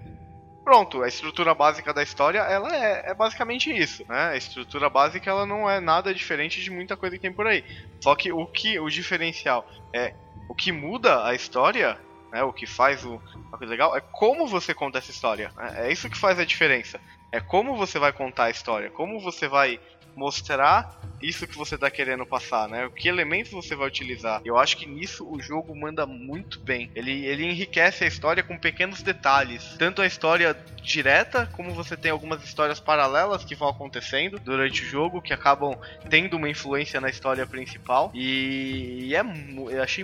[0.63, 4.29] Pronto, a estrutura básica da história, ela é, é, basicamente isso, né?
[4.29, 7.65] A estrutura básica, ela não é nada diferente de muita coisa que tem por aí.
[7.99, 10.13] Só que o que o diferencial é
[10.47, 11.99] o que muda a história,
[12.31, 12.43] né?
[12.43, 15.51] O que faz o, uma coisa legal é como você conta essa história.
[15.57, 15.87] Né?
[15.87, 16.99] É isso que faz a diferença.
[17.29, 19.79] É como você vai contar a história, como você vai
[20.15, 22.89] mostrar isso que você está querendo passar, né?
[22.95, 24.41] Que elementos você vai utilizar.
[24.43, 26.91] Eu acho que nisso o jogo manda muito bem.
[26.93, 29.75] Ele, ele enriquece a história com pequenos detalhes.
[29.79, 34.85] Tanto a história direta, como você tem algumas histórias paralelas que vão acontecendo durante o
[34.85, 35.77] jogo, que acabam
[36.09, 38.11] tendo uma influência na história principal.
[38.13, 39.21] E, é,
[39.71, 40.03] eu achei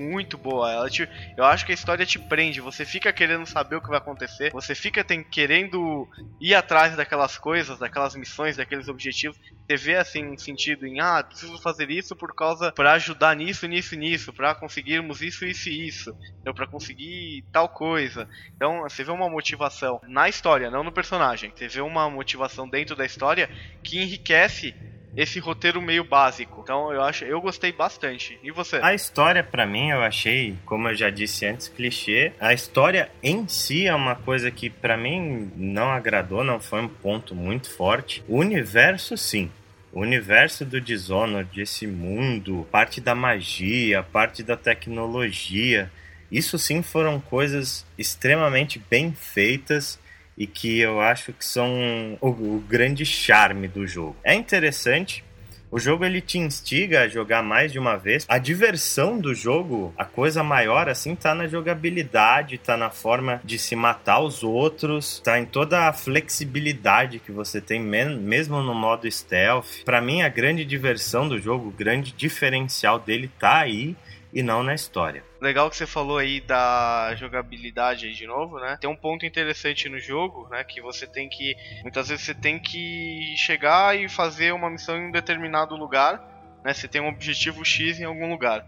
[0.00, 0.72] muito boa.
[0.72, 2.60] Ela te, eu acho que a história te prende.
[2.60, 4.50] Você fica querendo saber o que vai acontecer.
[4.52, 6.08] Você fica tem, querendo
[6.40, 9.36] ir atrás daquelas coisas, daquelas missões, daqueles objetivos.
[9.76, 13.94] Vê assim um sentido em ah, preciso fazer isso por causa para ajudar nisso, nisso,
[13.94, 16.16] nisso, para conseguirmos isso, isso isso.
[16.40, 18.28] Então para conseguir tal coisa.
[18.56, 21.52] Então você vê uma motivação na história, não no personagem.
[21.54, 23.48] Você vê uma motivação dentro da história
[23.84, 24.74] que enriquece
[25.16, 26.60] esse roteiro meio básico.
[26.62, 28.38] Então eu acho, eu gostei bastante.
[28.42, 28.76] E você?
[28.82, 32.32] A história para mim eu achei, como eu já disse antes, clichê.
[32.40, 36.88] A história em si é uma coisa que para mim não agradou, não foi um
[36.88, 38.22] ponto muito forte.
[38.28, 39.50] O universo sim.
[39.92, 45.90] O universo do Dishonored, esse mundo, parte da magia, parte da tecnologia,
[46.30, 49.98] isso sim foram coisas extremamente bem feitas
[50.40, 54.16] e que eu acho que são o, o grande charme do jogo.
[54.24, 55.22] É interessante
[55.70, 58.24] o jogo ele te instiga a jogar mais de uma vez.
[58.26, 63.56] A diversão do jogo, a coisa maior assim, tá na jogabilidade, tá na forma de
[63.56, 69.08] se matar os outros, tá em toda a flexibilidade que você tem mesmo no modo
[69.08, 69.84] stealth.
[69.84, 73.94] Para mim a grande diversão do jogo, o grande diferencial dele tá aí
[74.32, 75.29] e não na história.
[75.40, 78.76] Legal que você falou aí da jogabilidade aí de novo, né?
[78.78, 80.62] Tem um ponto interessante no jogo, né?
[80.64, 81.56] Que você tem que.
[81.82, 86.22] Muitas vezes você tem que chegar e fazer uma missão em um determinado lugar,
[86.62, 86.74] né?
[86.74, 88.66] Você tem um objetivo X em algum lugar.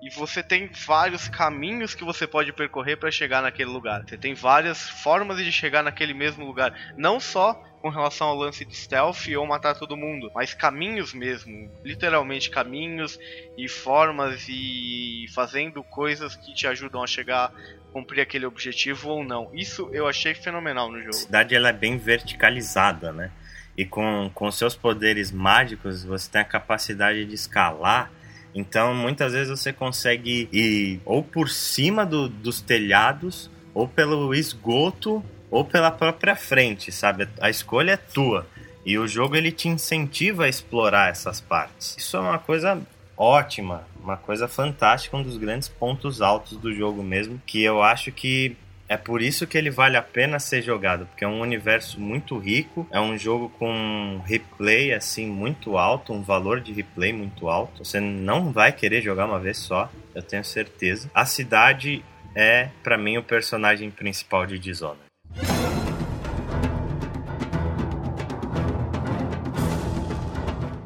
[0.00, 4.02] E você tem vários caminhos que você pode percorrer para chegar naquele lugar.
[4.06, 6.74] Você tem várias formas de chegar naquele mesmo lugar.
[6.96, 11.70] Não só com relação ao lance de stealth ou matar todo mundo, mas caminhos mesmo,
[11.84, 13.20] literalmente caminhos
[13.58, 17.52] e formas e fazendo coisas que te ajudam a chegar
[17.92, 19.50] cumprir aquele objetivo ou não.
[19.52, 21.10] Isso eu achei fenomenal no jogo.
[21.10, 23.30] A cidade ela é bem verticalizada, né?
[23.76, 28.10] e com, com seus poderes mágicos você tem a capacidade de escalar.
[28.54, 35.22] Então muitas vezes você consegue ir ou por cima do, dos telhados, ou pelo esgoto,
[35.54, 37.28] ou pela própria frente, sabe?
[37.40, 38.44] A escolha é tua.
[38.84, 41.94] E o jogo ele te incentiva a explorar essas partes.
[41.96, 42.82] Isso é uma coisa
[43.16, 48.10] ótima, uma coisa fantástica, um dos grandes pontos altos do jogo mesmo, que eu acho
[48.10, 48.56] que
[48.88, 52.36] é por isso que ele vale a pena ser jogado, porque é um universo muito
[52.36, 57.84] rico, é um jogo com replay assim muito alto, um valor de replay muito alto.
[57.84, 61.08] Você não vai querer jogar uma vez só, eu tenho certeza.
[61.14, 65.13] A cidade é para mim o personagem principal de Dishonored.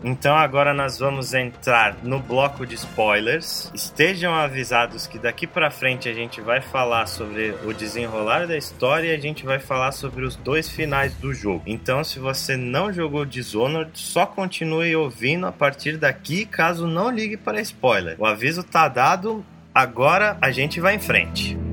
[0.03, 3.70] Então agora nós vamos entrar no bloco de spoilers.
[3.74, 9.09] Estejam avisados que daqui para frente a gente vai falar sobre o desenrolar da história
[9.09, 11.62] e a gente vai falar sobre os dois finais do jogo.
[11.66, 17.36] Então se você não jogou Dishonored, só continue ouvindo a partir daqui, caso não ligue
[17.36, 18.16] para spoiler.
[18.18, 19.44] O aviso tá dado,
[19.74, 21.68] agora a gente vai em frente.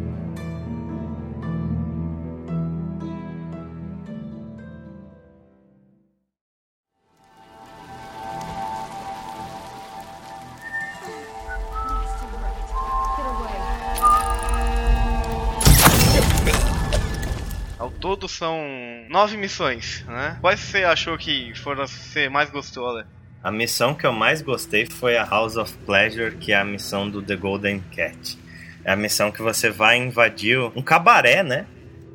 [18.05, 18.63] Todo são
[19.09, 20.37] nove missões, né?
[20.39, 23.03] Quais você achou que foram você mais gostou, Ale?
[23.43, 27.09] A missão que eu mais gostei foi a House of Pleasure, que é a missão
[27.09, 28.37] do The Golden Cat.
[28.83, 31.65] É a missão que você vai invadir um cabaré, né?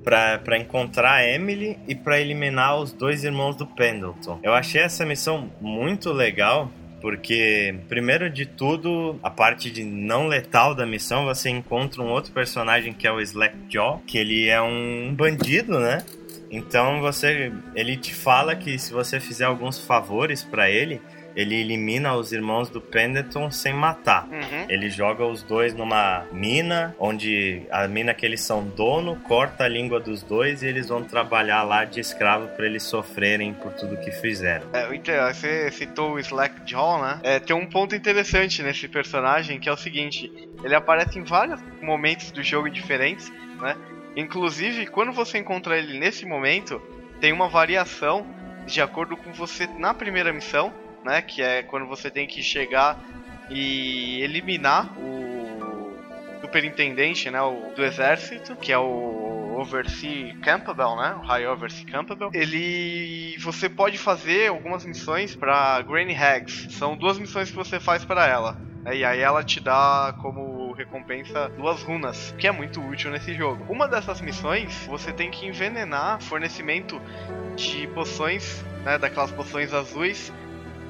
[0.04, 4.38] para encontrar a Emily e para eliminar os dois irmãos do Pendleton.
[4.42, 6.70] Eu achei essa missão muito legal
[7.00, 12.32] porque, primeiro de tudo, a parte de não letal da missão, você encontra um outro
[12.32, 16.04] personagem que é o Slackjaw, que ele é um bandido, né?
[16.50, 21.00] Então você, ele te fala que se você fizer alguns favores para ele,
[21.34, 24.26] ele elimina os irmãos do Pendleton sem matar.
[24.26, 24.66] Uhum.
[24.68, 29.68] Ele joga os dois numa mina, onde a mina que eles são dono, corta a
[29.68, 33.96] língua dos dois e eles vão trabalhar lá de escravo para eles sofrerem por tudo
[33.96, 34.66] que fizeram.
[34.72, 37.20] É, então, você citou o Slackjaw, né?
[37.22, 40.30] É, tem um ponto interessante nesse personagem que é o seguinte:
[40.62, 43.76] ele aparece em vários momentos do jogo diferentes, né?
[44.16, 46.82] Inclusive, quando você encontra ele nesse momento,
[47.20, 48.26] tem uma variação
[48.66, 50.72] de acordo com você na primeira missão
[51.04, 51.22] né?
[51.22, 52.98] Que é quando você tem que chegar
[53.50, 55.94] e eliminar o
[56.40, 57.40] superintendente, né?
[57.40, 61.16] O, do exército, que é o Oversea Campbell, né?
[61.20, 62.30] O High Oversea Campbell.
[62.32, 66.68] Ele, você pode fazer algumas missões para Granny Hags.
[66.70, 68.70] São duas missões que você faz para ela.
[68.82, 73.34] Né, e aí ela te dá como recompensa duas runas, que é muito útil nesse
[73.34, 73.64] jogo.
[73.68, 77.00] Uma dessas missões, você tem que envenenar fornecimento
[77.56, 80.32] de poções, né, daquelas poções azuis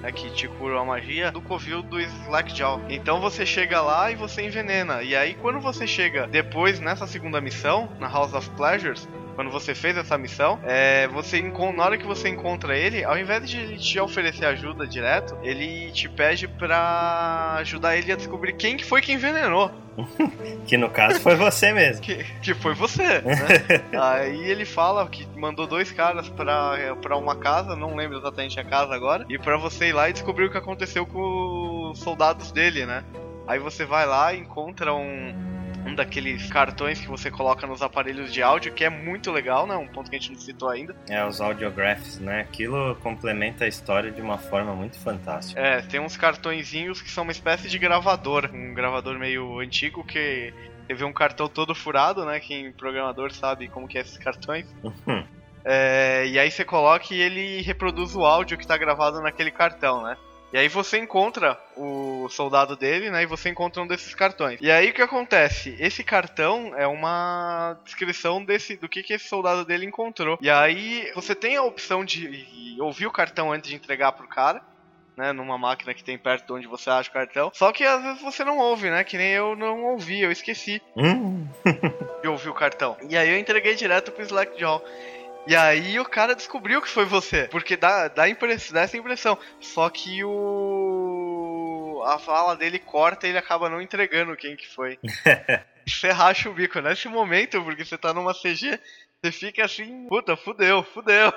[0.00, 2.80] né, que te cura a magia, do covil do Slackjaw.
[2.88, 5.02] Então você chega lá e você envenena.
[5.02, 9.74] E aí quando você chega depois nessa segunda missão, na House of Pleasures, quando você
[9.74, 13.78] fez essa missão, é, você na hora que você encontra ele, ao invés de ele
[13.78, 19.00] te oferecer ajuda direto, ele te pede pra ajudar ele a descobrir quem que foi
[19.00, 19.70] que envenenou.
[20.66, 22.02] que no caso foi você mesmo.
[22.02, 23.34] que, que foi você, né?
[24.00, 28.64] Aí ele fala que mandou dois caras pra, pra uma casa, não lembro exatamente a
[28.64, 32.52] casa agora, e pra você ir lá e descobrir o que aconteceu com os soldados
[32.52, 33.04] dele, né?
[33.46, 35.34] Aí você vai lá e encontra um,
[35.86, 39.76] um daqueles cartões que você coloca nos aparelhos de áudio, que é muito legal, né?
[39.76, 40.94] Um ponto que a gente não citou ainda.
[41.08, 42.40] É, os audiographs, né?
[42.40, 45.60] Aquilo complementa a história de uma forma muito fantástica.
[45.60, 50.52] É, tem uns cartõezinhos que são uma espécie de gravador, um gravador meio antigo que
[50.86, 52.40] teve um cartão todo furado, né?
[52.40, 54.66] Quem programador sabe como que é esses cartões.
[54.82, 55.24] Uhum.
[55.64, 60.02] É, e aí você coloca e ele reproduz o áudio que está gravado naquele cartão,
[60.02, 60.16] né?
[60.52, 63.22] E aí você encontra o soldado dele, né?
[63.22, 64.58] E você encontra um desses cartões.
[64.60, 65.76] E aí o que acontece?
[65.78, 70.38] Esse cartão é uma descrição desse do que, que esse soldado dele encontrou.
[70.40, 74.62] E aí você tem a opção de ouvir o cartão antes de entregar pro cara.
[75.16, 77.50] Né, numa máquina que tem perto de onde você acha o cartão.
[77.52, 79.04] Só que às vezes você não ouve, né?
[79.04, 81.46] Que nem eu não ouvi, eu esqueci hum?
[82.22, 82.96] de ouvir o cartão.
[83.06, 84.82] E aí eu entreguei direto pro Slackjaw.
[85.46, 87.48] E aí o cara descobriu que foi você.
[87.48, 89.38] Porque dá, dá, impress, dá essa impressão.
[89.60, 92.02] Só que o.
[92.06, 94.98] A fala dele corta e ele acaba não entregando quem que foi.
[95.86, 98.80] você racha o bico nesse momento, porque você tá numa CG,
[99.22, 101.32] você fica assim, puta, fudeu, fudeu.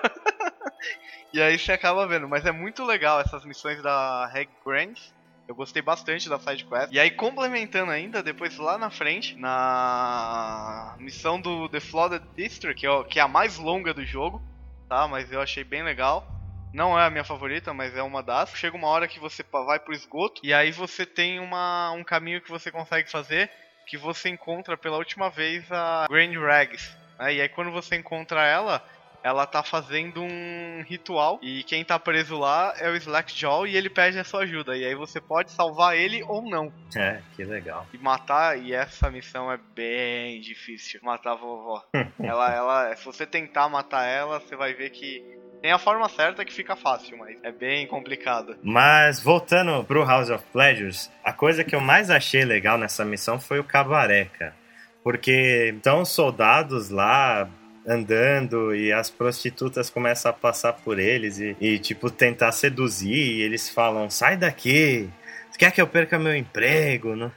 [1.34, 2.30] e aí você acaba vendo.
[2.30, 5.14] Mas é muito legal essas missões da Reg Grants
[5.48, 6.92] eu gostei bastante da side quest.
[6.92, 12.88] E aí, complementando ainda, depois lá na frente, na missão do The Flooded District, que
[12.88, 14.42] é, que é a mais longa do jogo,
[14.88, 15.08] tá?
[15.08, 16.28] Mas eu achei bem legal.
[16.74, 18.56] Não é a minha favorita, mas é uma das.
[18.56, 22.42] Chega uma hora que você vai pro esgoto e aí você tem uma, um caminho
[22.42, 23.52] que você consegue fazer
[23.86, 26.96] que você encontra pela última vez a Grand Rags.
[27.20, 27.36] Né?
[27.36, 28.84] E aí quando você encontra ela,
[29.24, 33.90] ela tá fazendo um ritual e quem tá preso lá é o Slackjaw e ele
[33.90, 34.76] pede a sua ajuda.
[34.76, 36.72] E aí você pode salvar ele ou não.
[36.96, 37.88] É, que legal.
[37.94, 41.00] E matar, e essa missão é bem difícil.
[41.02, 41.82] Matar a vovó.
[42.22, 45.24] ela, ela, se você tentar matar ela, você vai ver que
[45.62, 48.58] tem a forma certa que fica fácil, mas é bem complicado.
[48.62, 53.40] Mas voltando pro House of Pleasures, a coisa que eu mais achei legal nessa missão
[53.40, 54.54] foi o cabaré, cara.
[55.02, 57.50] Porque estão soldados lá
[57.88, 63.42] andando e as prostitutas começam a passar por eles e, e tipo, tentar seduzir e
[63.42, 65.10] eles falam, sai daqui,
[65.58, 67.16] quer que eu perca meu emprego?
[67.16, 67.32] Não?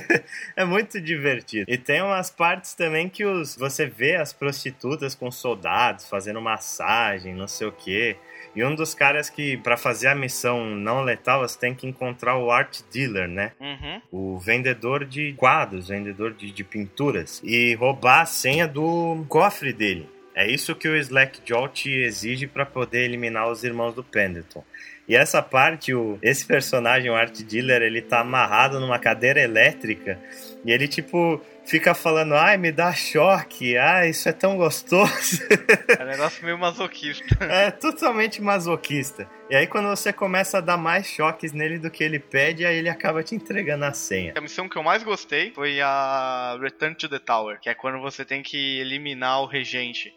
[0.56, 1.64] é muito divertido.
[1.68, 7.34] E tem umas partes também que os, você vê as prostitutas com soldados fazendo massagem,
[7.34, 8.16] não sei o que.
[8.54, 12.36] E um dos caras que, para fazer a missão não letal, você tem que encontrar
[12.36, 13.52] o art dealer, né?
[13.58, 14.02] Uhum.
[14.10, 17.40] O vendedor de quadros, vendedor de, de pinturas.
[17.42, 20.08] E roubar a senha do cofre dele.
[20.34, 24.64] É isso que o Slackjaw te exige para poder eliminar os irmãos do Pendleton.
[25.08, 30.18] E essa parte, o, esse personagem, o Art Dealer, ele tá amarrado numa cadeira elétrica
[30.64, 35.12] e ele, tipo, fica falando, ai, me dá choque, ai, isso é tão gostoso.
[35.98, 37.44] É um negócio meio masoquista.
[37.44, 39.28] É totalmente masoquista.
[39.48, 42.76] E aí quando você começa a dar mais choques nele do que ele pede, aí
[42.76, 44.32] ele acaba te entregando a senha.
[44.36, 48.00] A missão que eu mais gostei foi a Return to the Tower, que é quando
[48.00, 50.12] você tem que eliminar o regente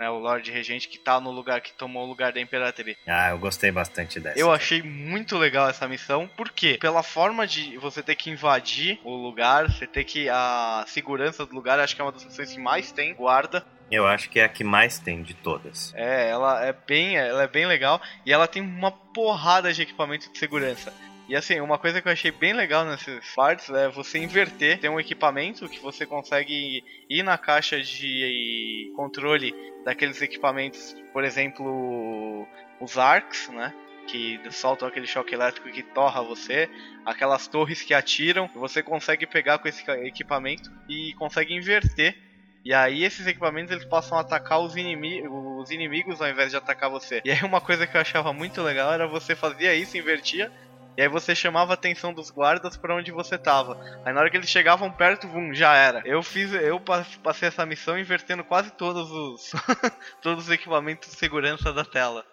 [0.00, 2.96] né, o Lorde Regente que tá no lugar que tomou o lugar da Imperatriz.
[3.06, 4.40] Ah, eu gostei bastante dessa.
[4.40, 9.14] Eu achei muito legal essa missão, porque pela forma de você ter que invadir o
[9.14, 12.58] lugar, você ter que a segurança do lugar, acho que é uma das missões que
[12.58, 13.64] mais tem guarda.
[13.90, 15.92] Eu acho que é a que mais tem de todas.
[15.94, 20.32] É, ela é bem, ela é bem legal e ela tem uma porrada de equipamento
[20.32, 20.94] de segurança.
[21.30, 24.80] E assim, uma coisa que eu achei bem legal nesses parts é você inverter.
[24.80, 29.54] Tem um equipamento que você consegue ir na caixa de controle
[29.84, 32.48] daqueles equipamentos, por exemplo,
[32.80, 33.72] os arcs, né?
[34.08, 36.68] Que soltam aquele choque elétrico que torra você,
[37.06, 42.16] aquelas torres que atiram, você consegue pegar com esse equipamento e consegue inverter
[42.64, 46.56] e aí esses equipamentos eles passam a atacar os, inimi os inimigos ao invés de
[46.56, 47.22] atacar você.
[47.24, 50.52] E aí uma coisa que eu achava muito legal era você fazia isso, invertia,
[50.96, 53.80] e aí você chamava a atenção dos guardas para onde você tava.
[54.04, 56.02] Aí na hora que eles chegavam perto, vum, já era.
[56.04, 56.80] Eu fiz, eu
[57.22, 59.52] passei essa missão invertendo quase todos os
[60.20, 62.24] todos os equipamentos de segurança da tela.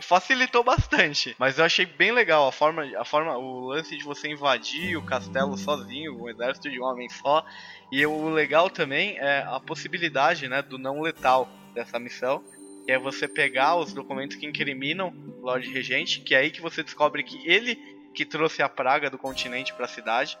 [0.00, 4.28] Facilitou bastante, mas eu achei bem legal a forma, a forma, o lance de você
[4.28, 7.44] invadir o castelo sozinho, um exército de um homem só.
[7.92, 12.42] E o legal também é a possibilidade, né, do não letal dessa missão
[12.88, 15.12] que é você pegar os documentos que incriminam
[15.42, 17.78] o Lorde Regente, que é aí que você descobre que ele
[18.14, 20.38] que trouxe a praga do continente para a cidade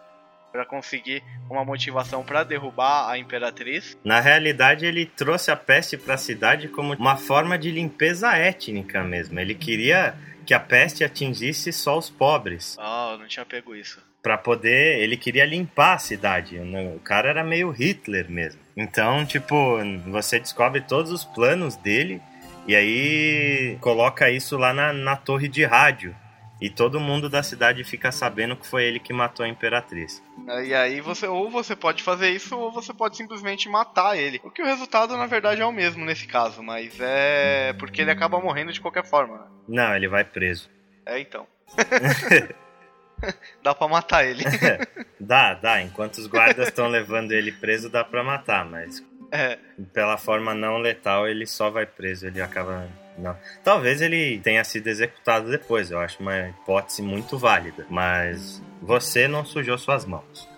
[0.50, 3.98] para conseguir uma motivação para derrubar a imperatriz.
[4.02, 9.04] Na realidade, ele trouxe a peste para a cidade como uma forma de limpeza étnica
[9.04, 9.38] mesmo.
[9.38, 10.14] Ele queria
[10.46, 12.78] que a peste atingisse só os pobres.
[12.78, 14.02] Ah, oh, não tinha pego isso.
[14.22, 16.58] Para poder, ele queria limpar a cidade.
[16.58, 18.58] O cara era meio Hitler mesmo.
[18.74, 19.76] Então, tipo,
[20.06, 22.22] você descobre todos os planos dele
[22.68, 26.14] e aí coloca isso lá na, na torre de rádio.
[26.60, 30.22] E todo mundo da cidade fica sabendo que foi ele que matou a Imperatriz.
[30.66, 34.40] E aí você ou você pode fazer isso ou você pode simplesmente matar ele.
[34.44, 38.10] O que o resultado na verdade é o mesmo nesse caso, mas é porque ele
[38.10, 39.38] acaba morrendo de qualquer forma.
[39.38, 39.46] Né?
[39.68, 40.68] Não, ele vai preso.
[41.06, 41.46] É então.
[43.62, 44.44] dá pra matar ele.
[45.18, 45.80] dá, dá.
[45.80, 49.58] Enquanto os guardas estão levando ele preso, dá pra matar, mas é.
[49.92, 52.88] Pela forma não letal, ele só vai preso, ele acaba.
[53.16, 53.36] Não.
[53.64, 57.86] Talvez ele tenha sido executado depois, eu acho uma hipótese muito válida.
[57.90, 60.48] Mas você não sujou suas mãos.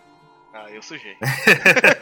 [0.52, 1.16] Ah, eu sujei.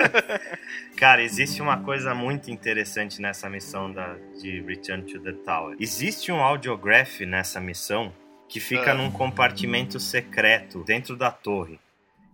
[0.96, 5.76] Cara, existe uma coisa muito interessante nessa missão da, de Return to the Tower.
[5.78, 8.12] Existe um audiograph nessa missão
[8.48, 8.94] que fica ah.
[8.94, 11.78] num compartimento secreto dentro da torre.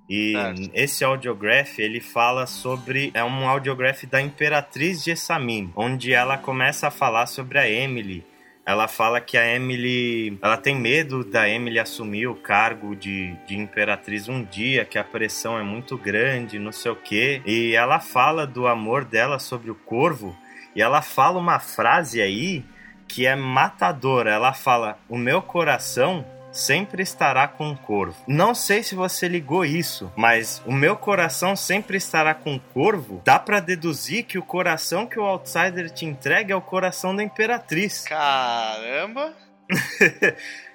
[0.09, 0.71] E certo.
[0.75, 3.11] esse audiograph, ele fala sobre...
[3.15, 8.25] É um audiograph da Imperatriz Jessamine, onde ela começa a falar sobre a Emily.
[8.67, 10.39] Ela fala que a Emily...
[10.43, 15.05] Ela tem medo da Emily assumir o cargo de, de Imperatriz um dia, que a
[15.05, 17.43] pressão é muito grande, não sei o quê.
[17.47, 20.37] E ela fala do amor dela sobre o Corvo.
[20.75, 22.65] E ela fala uma frase aí
[23.07, 24.31] que é matadora.
[24.31, 26.25] Ela fala: O meu coração
[26.55, 28.17] sempre estará com o corvo.
[28.27, 33.21] Não sei se você ligou isso, mas o meu coração sempre estará com o corvo.
[33.25, 37.23] Dá para deduzir que o coração que o outsider te entrega é o coração da
[37.23, 38.05] imperatriz.
[38.09, 39.35] Caramba!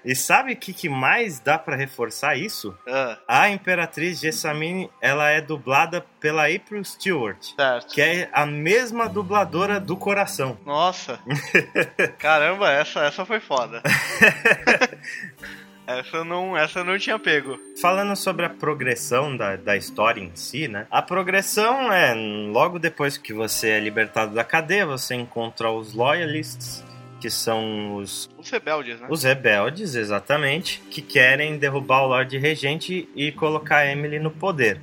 [0.04, 2.76] e sabe o que, que mais dá para reforçar isso?
[2.88, 7.94] Ah, A Imperatriz Jessamine, ela é dublada pela April Stewart, certo.
[7.94, 10.58] que é a mesma dubladora do Coração.
[10.66, 11.20] Nossa.
[12.18, 13.84] Caramba, essa, essa foi foda.
[15.90, 17.60] essa não, essa não tinha pego.
[17.82, 20.86] Falando sobre a progressão da, da história em si, né?
[20.92, 26.84] A progressão é logo depois que você é libertado da cadeia, você encontra os Loyalists,
[27.20, 29.08] que são os, Os rebeldes, né?
[29.10, 34.80] os rebeldes, exatamente, que querem derrubar o Lorde Regente e colocar Emily no poder.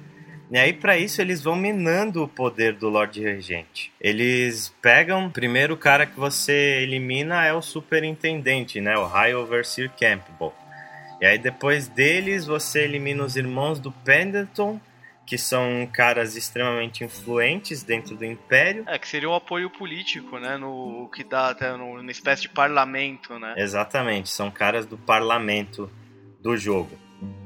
[0.51, 3.93] E aí, para isso, eles vão minando o poder do Lorde Regente.
[4.01, 5.29] Eles pegam.
[5.29, 8.97] Primeiro, o cara que você elimina é o Superintendente, né?
[8.97, 10.55] O High Overseer Campbell.
[11.21, 14.81] E aí, depois deles, você elimina os irmãos do Pendleton,
[15.27, 18.85] que são caras extremamente influentes dentro do Império.
[18.87, 20.57] É, que seria o apoio político, né?
[20.57, 23.55] No que dá até numa espécie de parlamento, né?
[23.57, 25.91] Exatamente, são caras do parlamento
[26.41, 26.97] do jogo.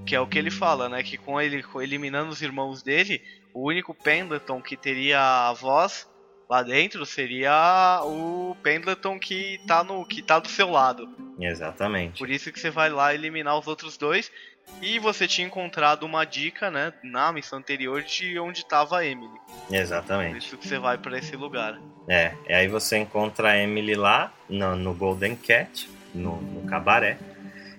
[0.05, 1.03] Que é o que ele fala, né?
[1.03, 3.23] Que com ele eliminando os irmãos dele,
[3.55, 6.07] o único Pendleton que teria a voz
[6.51, 11.09] lá dentro seria o Pendleton que tá, no, que tá do seu lado.
[11.39, 12.19] Exatamente.
[12.19, 14.33] Por isso que você vai lá eliminar os outros dois.
[14.83, 19.33] E você tinha encontrado uma dica, né, na missão anterior de onde tava a Emily.
[19.69, 20.39] Por Exatamente.
[20.39, 21.81] isso que você vai pra esse lugar.
[22.09, 27.19] É, e aí você encontra a Emily lá no, no Golden Cat, no, no cabaré.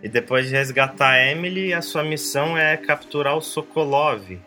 [0.02, 4.38] E depois de resgatar a Emily, a sua missão é capturar o Sokolov,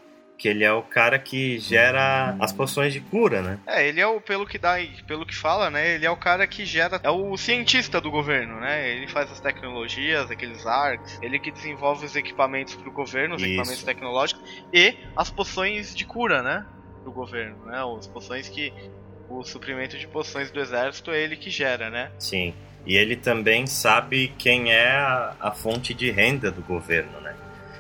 [0.45, 3.59] que ele é o cara que gera as poções de cura, né?
[3.67, 4.75] É, ele é o, pelo que dá,
[5.07, 8.61] pelo que fala, né, ele é o cara que gera, é o cientista do governo,
[8.61, 8.91] né?
[8.91, 13.53] Ele faz as tecnologias, aqueles arcs, ele que desenvolve os equipamentos pro governo, os Isso.
[13.53, 16.67] equipamentos tecnológicos e as poções de cura, né,
[17.03, 17.79] do governo, né?
[17.99, 18.71] As poções que
[19.31, 22.13] o suprimento de poções do exército é ele que gera, né?
[22.19, 22.53] Sim.
[22.85, 27.35] E ele também sabe quem é a, a fonte de renda do governo, né?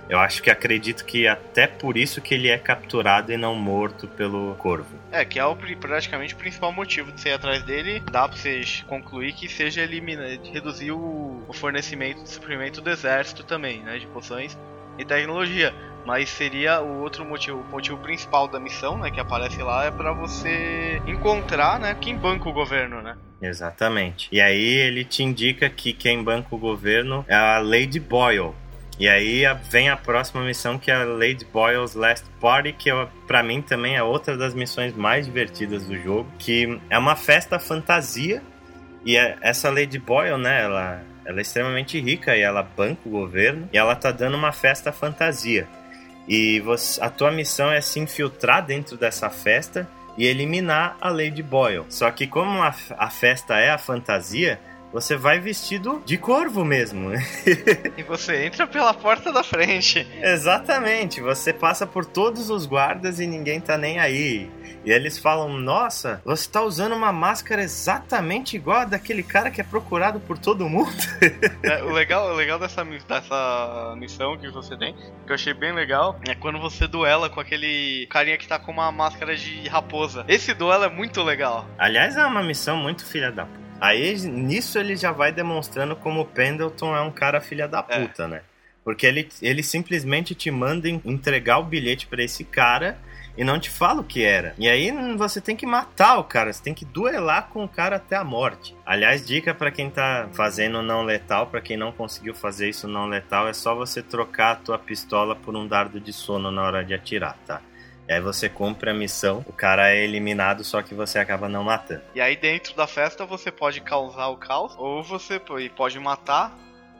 [0.08, 4.06] Eu acho que acredito que até por isso que ele é capturado e não morto
[4.06, 4.96] pelo corvo.
[5.10, 8.02] É, que é o, praticamente o principal motivo de você ir atrás dele.
[8.10, 13.44] Dá pra você concluir que seja eliminar, reduzir o, o fornecimento de suprimento do exército
[13.44, 13.98] também, né?
[13.98, 14.56] De poções
[14.98, 15.74] e tecnologia.
[16.04, 19.10] Mas seria o outro motivo, o motivo principal da missão, né?
[19.10, 21.96] Que aparece lá, é pra você encontrar, né?
[21.98, 23.16] Quem banca o governo, né?
[23.40, 24.28] Exatamente.
[24.30, 28.52] E aí ele te indica que quem banca o governo é a Lady Boyle.
[28.98, 33.08] E aí vem a próxima missão que é a Lady Boyle's Last Party, que é,
[33.26, 37.58] pra mim também é outra das missões mais divertidas do jogo, que é uma festa
[37.58, 38.40] fantasia.
[39.04, 43.10] E é- essa Lady Boyle, né, ela, ela é extremamente rica e ela banca o
[43.10, 45.66] governo e ela tá dando uma festa fantasia.
[46.28, 51.42] E você- a tua missão é se infiltrar dentro dessa festa e eliminar a Lady
[51.42, 51.84] Boyle.
[51.88, 54.58] Só que como a, a festa é a fantasia,
[54.94, 57.10] você vai vestido de corvo mesmo.
[57.96, 60.06] E você entra pela porta da frente.
[60.22, 64.48] Exatamente, você passa por todos os guardas e ninguém tá nem aí.
[64.84, 69.60] E eles falam: Nossa, você tá usando uma máscara exatamente igual a daquele cara que
[69.60, 70.94] é procurado por todo mundo.
[71.64, 75.72] É, o legal, o legal dessa, dessa missão que você tem, que eu achei bem
[75.72, 80.24] legal, é quando você duela com aquele carinha que tá com uma máscara de raposa.
[80.28, 81.66] Esse duelo é muito legal.
[81.78, 83.63] Aliás, é uma missão muito filha da puta.
[83.84, 88.00] Aí nisso ele já vai demonstrando como o Pendleton é um cara filha da É.
[88.00, 88.40] puta, né?
[88.82, 92.96] Porque ele, ele simplesmente te manda en- entregar o bilhete pra esse cara
[93.36, 94.54] e não te fala o que era.
[94.58, 97.68] E aí hum, você tem que matar o cara, você tem que duelar com o
[97.68, 98.76] cara até a morte.
[98.86, 103.06] Aliás, dica pra quem tá fazendo não letal, pra quem não conseguiu fazer isso não
[103.06, 106.84] letal, é só você trocar a tua pistola por um dardo de sono na hora
[106.84, 107.60] de atirar, tá?
[108.08, 111.64] E aí você cumpre a missão, o cara é eliminado, só que você acaba não
[111.64, 112.02] matando.
[112.14, 116.54] E aí dentro da festa você pode causar o caos, ou você po- pode matar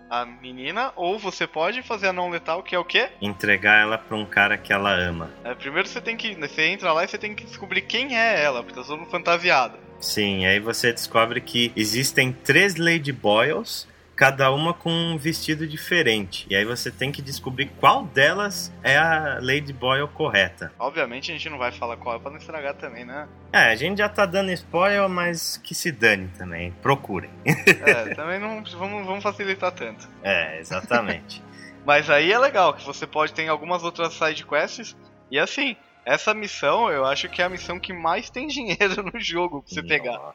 [0.09, 3.09] a menina, ou você pode fazer a não letal, que é o quê?
[3.21, 5.31] entregar ela pra um cara que ela ama.
[5.43, 6.35] É, primeiro você tem que.
[6.35, 9.79] Você entra lá e você tem que descobrir quem é ela, porque tá todo fantasiado.
[10.01, 16.47] Sim, aí você descobre que existem três Lady Boyles, cada uma com um vestido diferente.
[16.49, 20.73] E aí você tem que descobrir qual delas é a Lady Boyle correta.
[20.79, 23.29] Obviamente a gente não vai falar qual é pra não estragar também, né?
[23.53, 26.73] É, a gente já tá dando spoiler, mas que se dane também.
[26.83, 27.31] Procurem.
[27.85, 30.09] É, também não vamos, vamos facilitar tanto.
[30.23, 31.43] É, exatamente.
[31.85, 34.97] Mas aí é legal, que você pode ter algumas outras side quests.
[35.31, 39.21] E assim, essa missão eu acho que é a missão que mais tem dinheiro no
[39.21, 40.33] jogo pra você pegar.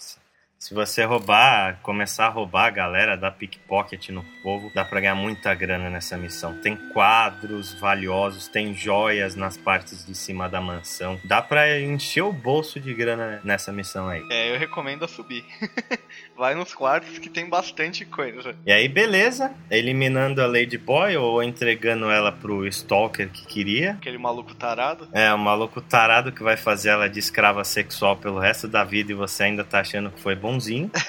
[0.59, 5.15] Se você roubar, começar a roubar a galera, dar pickpocket no povo, dá pra ganhar
[5.15, 6.53] muita grana nessa missão.
[6.59, 11.17] Tem quadros valiosos, tem joias nas partes de cima da mansão.
[11.23, 14.21] Dá pra encher o bolso de grana nessa missão aí.
[14.29, 15.45] É, eu recomendo a subir.
[16.37, 18.53] Vai nos quartos que tem bastante coisa.
[18.65, 19.53] E aí, beleza.
[19.71, 23.91] Eliminando a Lady Boy ou entregando ela pro Stalker que queria.
[23.91, 25.07] Aquele maluco tarado.
[25.13, 29.13] É, o maluco tarado que vai fazer ela de escrava sexual pelo resto da vida
[29.13, 30.89] e você ainda tá achando que foi bonzinho.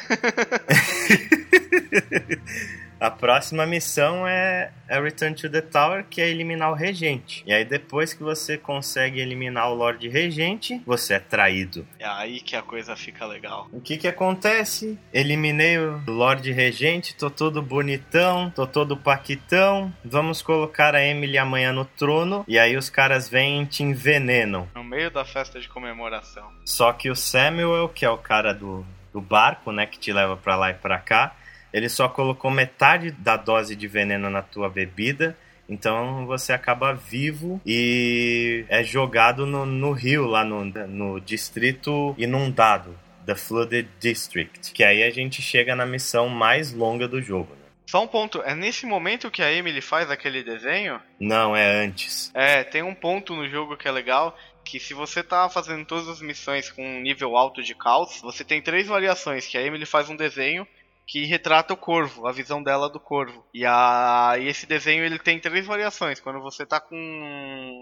[3.00, 7.42] A próxima missão é, é Return to the Tower, que é eliminar o regente.
[7.46, 11.88] E aí, depois que você consegue eliminar o Lorde Regente, você é traído.
[11.98, 13.68] É aí que a coisa fica legal.
[13.72, 14.98] O que que acontece?
[15.14, 19.90] Eliminei o Lorde Regente, tô todo bonitão, tô todo paquitão.
[20.04, 22.44] Vamos colocar a Emily amanhã no trono.
[22.46, 24.68] E aí, os caras vêm e te envenenam.
[24.74, 26.52] No meio da festa de comemoração.
[26.66, 30.36] Só que o Samuel, que é o cara do, do barco, né, que te leva
[30.36, 31.34] pra lá e pra cá,
[31.72, 35.36] ele só colocou metade da dose de veneno na tua bebida.
[35.68, 42.98] Então você acaba vivo e é jogado no, no rio, lá no, no distrito inundado,
[43.24, 44.72] The Flooded District.
[44.72, 47.54] Que aí a gente chega na missão mais longa do jogo.
[47.54, 47.60] Né?
[47.90, 51.00] Só um ponto, é nesse momento que a Emily faz aquele desenho?
[51.18, 52.30] Não, é antes.
[52.34, 56.08] É, tem um ponto no jogo que é legal, que se você tá fazendo todas
[56.08, 59.86] as missões com um nível alto de caos, você tem três variações, que a Emily
[59.86, 60.66] faz um desenho
[61.10, 63.44] que retrata o corvo, a visão dela do corvo.
[63.52, 66.20] E, a, e esse desenho ele tem três variações.
[66.20, 66.96] Quando você tá com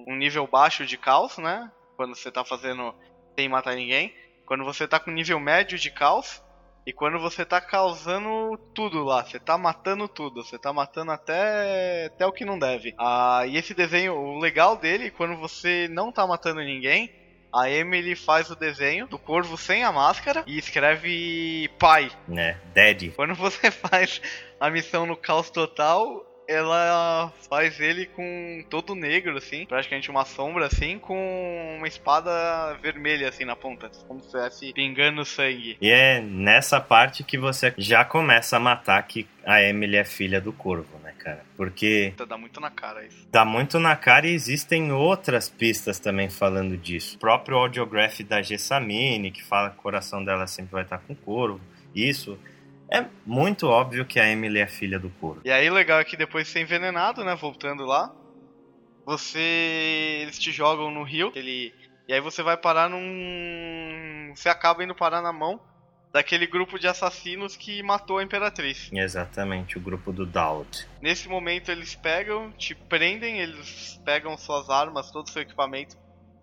[0.08, 1.70] um nível baixo de caos, né?
[1.94, 2.94] Quando você tá fazendo
[3.36, 4.14] sem matar ninguém.
[4.46, 6.42] Quando você tá com nível médio de caos.
[6.86, 12.06] E quando você tá causando tudo lá, você tá matando tudo, você tá matando até,
[12.06, 12.94] até o que não deve.
[12.98, 17.12] Ah, e esse desenho, o legal dele, quando você não tá matando ninguém,
[17.54, 22.10] a Emily faz o desenho do corvo sem a máscara e escreve pai.
[22.26, 23.10] Né, daddy.
[23.10, 24.20] Quando você faz
[24.60, 30.66] a missão no caos total, ela faz ele com todo negro, assim, praticamente uma sombra,
[30.66, 35.76] assim, com uma espada vermelha, assim, na ponta, como se estivesse pingando sangue.
[35.78, 40.40] E é nessa parte que você já começa a matar que a Emily é filha
[40.40, 41.44] do corvo, né, cara?
[41.54, 42.14] Porque.
[42.26, 43.28] Dá muito na cara isso.
[43.30, 47.16] Dá muito na cara e existem outras pistas também falando disso.
[47.16, 51.12] O próprio audiograph da Gessamine, que fala que o coração dela sempre vai estar com
[51.12, 51.60] o corvo.
[51.94, 52.38] Isso.
[52.90, 55.42] É muito óbvio que a Emily é filha do corvo.
[55.44, 57.34] E aí, legal é que depois de ser envenenado, né?
[57.34, 58.14] Voltando lá,
[59.04, 60.20] você.
[60.22, 61.32] Eles te jogam no rio.
[61.34, 61.74] Ele...
[62.06, 64.32] E aí você vai parar num.
[64.34, 65.60] Você acaba indo parar na mão
[66.12, 68.90] daquele grupo de assassinos que matou a Imperatriz.
[68.92, 70.88] Exatamente, o grupo do Daud.
[71.00, 75.96] Nesse momento eles pegam, te prendem, eles pegam suas armas, todo o seu equipamento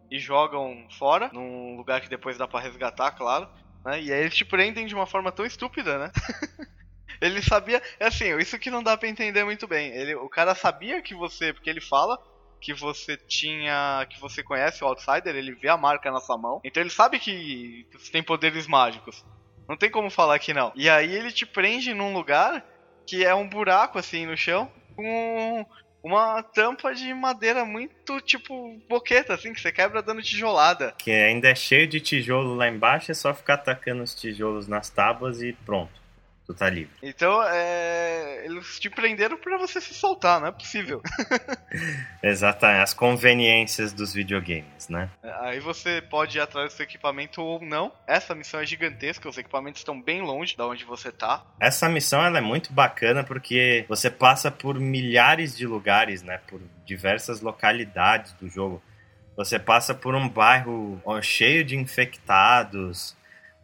[0.10, 3.50] e jogam fora, num lugar que depois dá para resgatar, claro.
[3.86, 4.02] Né?
[4.02, 6.12] E aí eles te prendem de uma forma tão estúpida, né?
[7.22, 7.82] ele sabia.
[8.00, 9.92] É assim, isso que não dá para entender muito bem.
[9.92, 11.54] Ele, o cara sabia que você.
[11.54, 12.18] Porque ele fala
[12.60, 14.06] que você tinha.
[14.10, 16.60] que você conhece o Outsider, ele vê a marca na sua mão.
[16.64, 19.24] Então ele sabe que você tem poderes mágicos.
[19.70, 20.72] Não tem como falar que não.
[20.76, 22.66] E aí ele te prende num lugar
[23.06, 25.66] que é um buraco assim no chão, com
[26.06, 30.94] uma tampa de madeira muito tipo boqueta, assim, que você quebra dando tijolada.
[31.00, 34.88] Que ainda é cheio de tijolo lá embaixo, é só ficar atacando os tijolos nas
[34.88, 36.05] tábuas e pronto
[36.46, 36.94] tu tá livre.
[37.02, 38.46] Então, é...
[38.46, 41.02] eles te prenderam para você se soltar, não é possível.
[42.22, 45.10] Exatamente, as conveniências dos videogames, né?
[45.42, 47.92] Aí você pode ir atrás do seu equipamento ou não.
[48.08, 51.44] Essa missão é gigantesca, os equipamentos estão bem longe da onde você tá.
[51.60, 56.40] Essa missão ela é muito bacana porque você passa por milhares de lugares, né?
[56.48, 58.82] Por diversas localidades do jogo.
[59.36, 63.16] Você passa por um bairro cheio de infectados,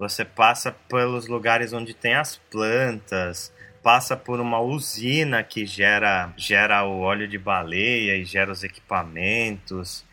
[0.01, 6.83] você passa pelos lugares onde tem as plantas, passa por uma usina que gera, gera
[6.83, 10.03] o óleo de baleia e gera os equipamentos.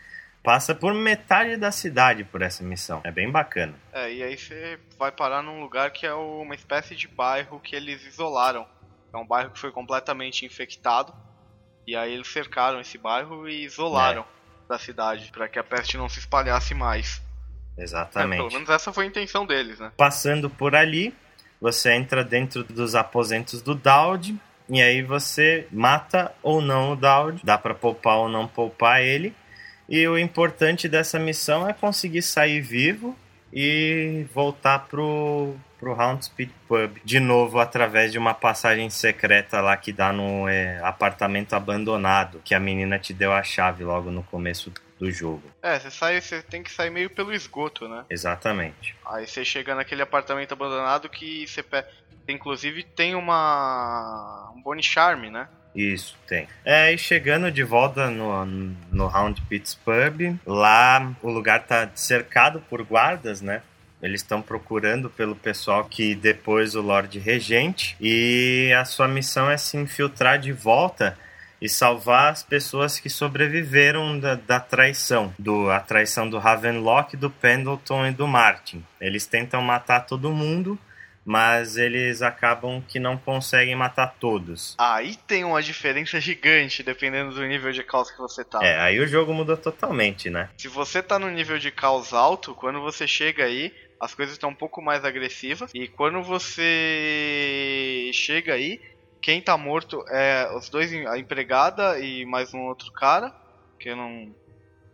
[0.43, 3.01] Passa por metade da cidade por essa missão.
[3.03, 3.75] É bem bacana.
[3.91, 7.75] É, e aí você vai parar num lugar que é uma espécie de bairro que
[7.75, 8.69] eles isolaram.
[9.11, 11.15] É um bairro que foi completamente infectado.
[11.87, 14.69] E aí eles cercaram esse bairro e isolaram é.
[14.69, 17.27] da cidade para que a peste não se espalhasse mais.
[17.79, 18.41] Exatamente.
[18.41, 19.93] É, pelo menos essa foi a intenção deles, né?
[19.97, 21.15] Passando por ali,
[21.61, 24.37] você entra dentro dos aposentos do Daud.
[24.69, 27.41] E aí você mata ou não o Daud.
[27.43, 29.35] Dá para poupar ou não poupar ele.
[29.89, 33.17] E o importante dessa missão é conseguir sair vivo
[33.51, 39.91] e voltar pro, pro Speed Pub de novo através de uma passagem secreta lá que
[39.91, 44.71] dá no é, apartamento abandonado que a menina te deu a chave logo no começo
[44.99, 45.43] do jogo.
[45.63, 48.05] É, você sai, você tem que sair meio pelo esgoto, né?
[48.11, 48.97] Exatamente.
[49.07, 51.85] Aí você chega naquele apartamento abandonado que você pe...
[52.29, 55.49] inclusive tem uma um Bonnie Charme, né?
[55.75, 56.49] Isso, tem.
[56.65, 58.45] É, e chegando de volta no,
[58.91, 63.63] no Round Pits Pub, lá o lugar tá cercado por guardas, né?
[64.01, 69.57] Eles estão procurando pelo pessoal que depois o Lorde Regente e a sua missão é
[69.57, 71.19] se infiltrar de volta
[71.61, 77.31] e salvar as pessoas que sobreviveram da, da traição, do, a traição do Ravenlock, do
[77.31, 78.85] Pendleton e do Martin.
[79.01, 80.79] Eles tentam matar todo mundo,
[81.25, 84.75] mas eles acabam que não conseguem matar todos.
[84.79, 88.65] Aí tem uma diferença gigante dependendo do nível de caos que você tá.
[88.65, 90.49] É, aí o jogo muda totalmente, né?
[90.57, 94.51] Se você tá no nível de caos alto, quando você chega aí, as coisas estão
[94.51, 95.71] um pouco mais agressivas.
[95.75, 98.81] E quando você chega aí,
[99.21, 103.35] quem tá morto é os dois, a empregada e mais um outro cara,
[103.79, 104.35] que não.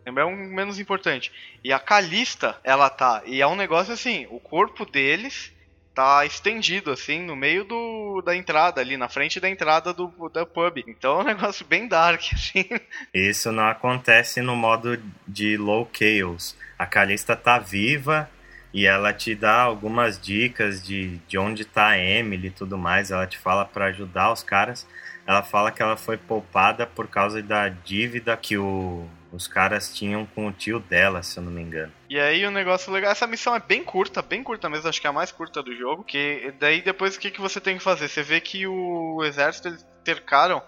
[0.05, 1.31] É um menos importante.
[1.63, 3.23] E a Calista, ela tá.
[3.25, 5.51] E é um negócio assim: o corpo deles
[5.95, 10.45] tá estendido, assim, no meio do, da entrada, ali na frente da entrada do, da
[10.45, 10.83] pub.
[10.85, 12.65] Então é um negócio bem dark, assim.
[13.13, 16.55] Isso não acontece no modo de low chaos.
[16.77, 18.29] A Calista tá viva
[18.75, 23.09] e ela te dá algumas dicas de, de onde tá a Emily e tudo mais.
[23.09, 24.85] Ela te fala para ajudar os caras.
[25.25, 30.25] Ela fala que ela foi poupada por causa da dívida que o, os caras tinham
[30.25, 31.93] com o tio dela, se eu não me engano.
[32.09, 35.07] E aí o negócio legal, essa missão é bem curta, bem curta mesmo, acho que
[35.07, 36.03] é a mais curta do jogo.
[36.03, 38.09] Que daí depois o que, que você tem que fazer?
[38.09, 40.61] Você vê que o exército eles cercaram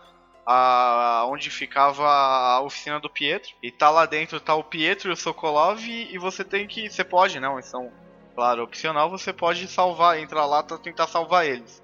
[0.48, 3.54] a, onde ficava a oficina do Pietro.
[3.62, 5.86] E tá lá dentro, tá o Pietro e o Sokolov.
[5.86, 6.89] E você tem que.
[6.89, 7.91] Você pode, não, são,
[8.34, 11.84] claro, opcional, você pode salvar, entrar lá pra tentar salvar eles.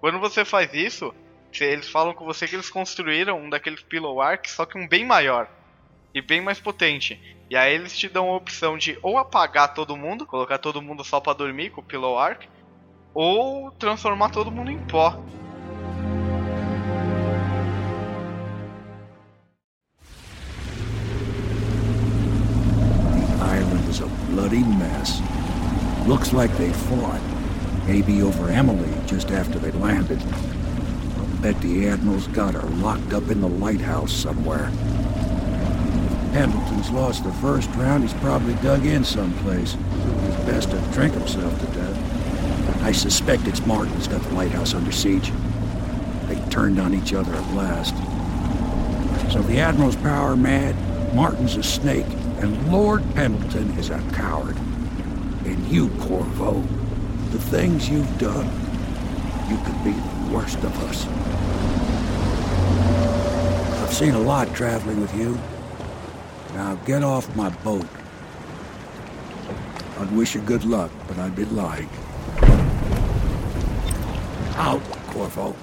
[0.00, 1.12] Quando você faz isso,
[1.60, 5.04] eles falam com você que eles construíram um daqueles Pillow Arcs, só que um bem
[5.04, 5.48] maior
[6.14, 7.20] e bem mais potente.
[7.50, 11.02] E aí eles te dão a opção de ou apagar todo mundo, colocar todo mundo
[11.02, 12.46] só para dormir com o Pillow Arc,
[13.12, 15.18] ou transformar todo mundo em pó.
[24.34, 25.22] Bloody mess.
[26.08, 27.20] Looks like they fought.
[27.86, 30.20] Maybe over Emily just after they landed.
[30.20, 34.72] I'll bet the Admiral's got her locked up in the lighthouse somewhere.
[34.72, 39.76] If Pendleton's lost the first round, he's probably dug in someplace.
[39.76, 42.82] It's best to drink himself to death.
[42.82, 45.30] I suspect it's Martin's got the lighthouse under siege.
[46.26, 47.94] They turned on each other at last.
[49.32, 50.74] So the Admiral's power mad,
[51.14, 52.06] Martin's a snake,
[52.38, 54.56] and Lord Pendleton is a coward.
[55.44, 56.60] And you, Corvo,
[57.30, 58.46] the things you've done,
[59.48, 61.06] you could be the worst of us.
[63.82, 65.38] I've seen a lot traveling with you.
[66.54, 67.86] Now get off my boat.
[69.98, 71.88] I'd wish you good luck, but I'd be lying.
[74.56, 75.54] Out, Corvo.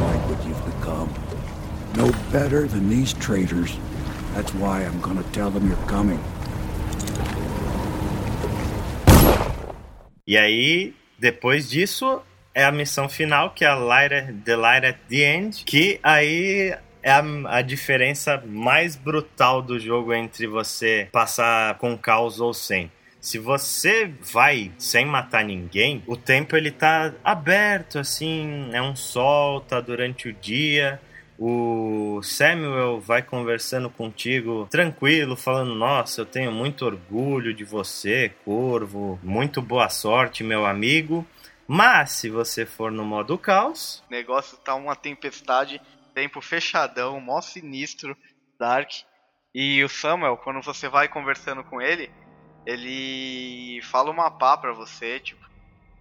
[0.00, 1.12] Like what you've become.
[1.94, 3.76] No better than these traitors.
[4.36, 6.20] That's why I'm gonna tell them you're coming.
[10.26, 12.20] E aí, depois disso,
[12.54, 16.76] é a missão final, que é a Light, The Light at the End, que aí
[17.02, 22.92] é a, a, diferença mais brutal do jogo entre você passar com caos ou sem.
[23.18, 29.62] Se você vai sem matar ninguém, o tempo ele tá aberto, assim, é um sol,
[29.62, 31.00] tá durante o dia.
[31.38, 39.20] O Samuel vai conversando contigo tranquilo, falando: Nossa, eu tenho muito orgulho de você, Corvo,
[39.22, 41.26] muito boa sorte, meu amigo.
[41.68, 44.02] Mas se você for no modo caos.
[44.08, 45.80] O negócio tá uma tempestade,
[46.14, 48.16] tempo fechadão, mó sinistro,
[48.58, 48.90] dark.
[49.54, 52.10] E o Samuel, quando você vai conversando com ele,
[52.64, 55.44] ele fala uma pá pra você, tipo,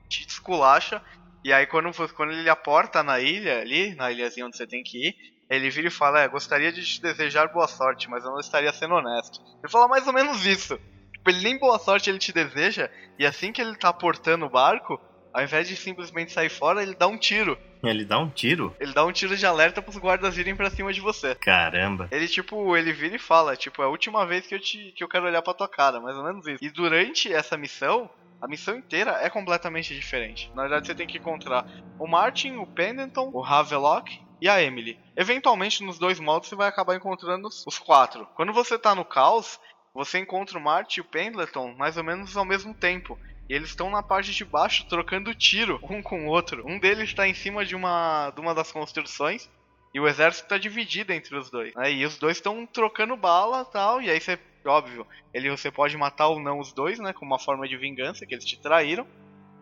[0.07, 1.01] te esculacha
[1.45, 5.09] e aí quando, quando ele aporta na ilha ali, na ilhazinha onde você tem que
[5.09, 5.15] ir,
[5.47, 8.73] ele vira e fala, é, gostaria de te desejar boa sorte, mas eu não estaria
[8.73, 9.39] sendo honesto.
[9.61, 10.75] Ele fala mais ou menos isso.
[11.13, 12.89] Tipo, ele nem boa sorte ele te deseja,
[13.19, 14.99] e assim que ele tá aportando o barco,
[15.31, 17.55] ao invés de simplesmente sair fora, ele dá um tiro.
[17.83, 18.75] Ele dá um tiro?
[18.79, 21.35] Ele dá um tiro de alerta pros guardas virem pra cima de você.
[21.35, 22.07] Caramba.
[22.09, 25.03] Ele, tipo, ele vira e fala, tipo, é a última vez que eu, te, que
[25.03, 26.65] eu quero olhar pra tua cara, mais ou menos isso.
[26.65, 28.09] E durante essa missão,
[28.41, 30.51] a missão inteira é completamente diferente.
[30.53, 31.65] Na verdade, você tem que encontrar
[31.97, 34.99] o Martin, o Pendleton, o Havelock e a Emily.
[35.15, 38.27] Eventualmente, nos dois modos, você vai acabar encontrando os quatro.
[38.35, 39.59] Quando você tá no caos,
[39.93, 43.17] você encontra o Martin e o Pendleton mais ou menos ao mesmo tempo.
[43.49, 46.63] E eles estão na parte de baixo trocando tiro um com o outro.
[46.67, 49.49] Um deles está em cima de uma, de uma das construções
[49.93, 51.73] E o exército tá dividido entre os dois.
[51.75, 51.93] Né?
[51.93, 54.01] E os dois estão trocando bala tal.
[54.01, 54.37] E aí você,
[54.67, 57.13] óbvio, ele, você pode matar ou não os dois, né?
[57.13, 59.07] Com uma forma de vingança, que eles te traíram.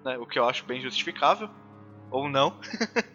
[0.03, 0.17] Né?
[0.17, 1.49] O que eu acho bem justificável.
[2.11, 2.59] Ou não.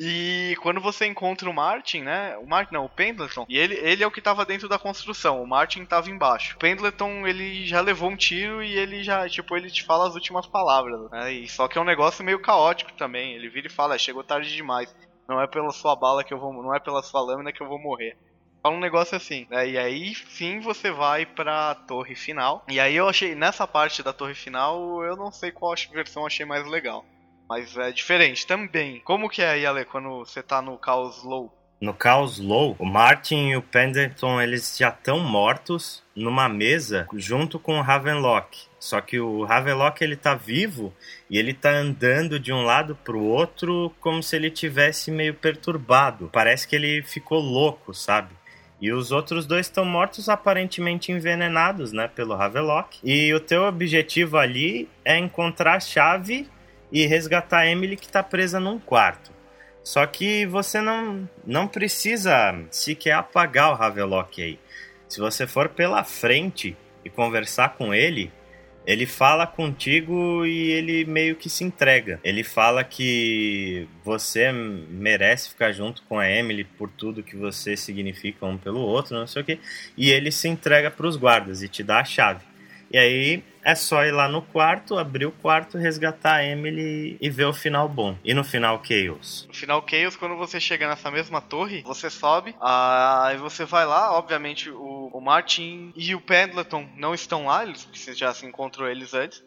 [0.00, 2.36] E quando você encontra o Martin, né?
[2.38, 5.42] O Martin não, o Pendleton, e ele, ele é o que tava dentro da construção,
[5.42, 6.54] o Martin tava embaixo.
[6.54, 10.14] O Pendleton, ele já levou um tiro e ele já, tipo, ele te fala as
[10.14, 11.32] últimas palavras, né?
[11.32, 13.34] E só que é um negócio meio caótico também.
[13.34, 14.94] Ele vira e fala, é, chegou tarde demais.
[15.28, 17.68] Não é pela sua bala que eu vou, não é pela sua lâmina que eu
[17.68, 18.16] vou morrer.
[18.62, 19.68] Fala um negócio assim, né?
[19.68, 22.64] E aí sim você vai pra torre final.
[22.68, 26.26] E aí eu achei, nessa parte da torre final, eu não sei qual versão eu
[26.26, 27.04] achei mais legal.
[27.48, 29.00] Mas é diferente também.
[29.00, 31.52] Como que é aí, quando você tá no Caos Low?
[31.80, 37.56] No Caos Low, o Martin e o Pendleton eles já estão mortos numa mesa junto
[37.58, 38.66] com o Ravenlock.
[38.80, 40.92] Só que o Ravenlock ele tá vivo
[41.30, 46.28] e ele tá andando de um lado pro outro como se ele tivesse meio perturbado.
[46.32, 48.34] Parece que ele ficou louco, sabe?
[48.80, 52.98] E os outros dois estão mortos, aparentemente envenenados, né, pelo Ravenlock.
[53.02, 56.48] E o teu objetivo ali é encontrar a chave
[56.92, 59.32] e resgatar a Emily que está presa num quarto.
[59.82, 64.58] Só que você não, não precisa sequer apagar o Havelock aí.
[65.08, 68.30] Se você for pela frente e conversar com ele,
[68.88, 72.18] ele fala contigo e ele meio que se entrega.
[72.24, 78.46] Ele fala que você merece ficar junto com a Emily por tudo que você significa
[78.46, 79.60] um pelo outro, não sei o que.
[79.94, 82.47] E ele se entrega para os guardas e te dá a chave.
[82.90, 87.28] E aí é só ir lá no quarto, abrir o quarto, resgatar a Emily e
[87.28, 88.16] ver o final bom.
[88.24, 89.46] E no final Chaos?
[89.46, 94.16] No final Chaos, quando você chega nessa mesma torre, você sobe, aí você vai lá,
[94.16, 98.88] obviamente o, o Martin e o Pendleton não estão lá, eles, você já se encontrou
[98.88, 99.44] eles antes.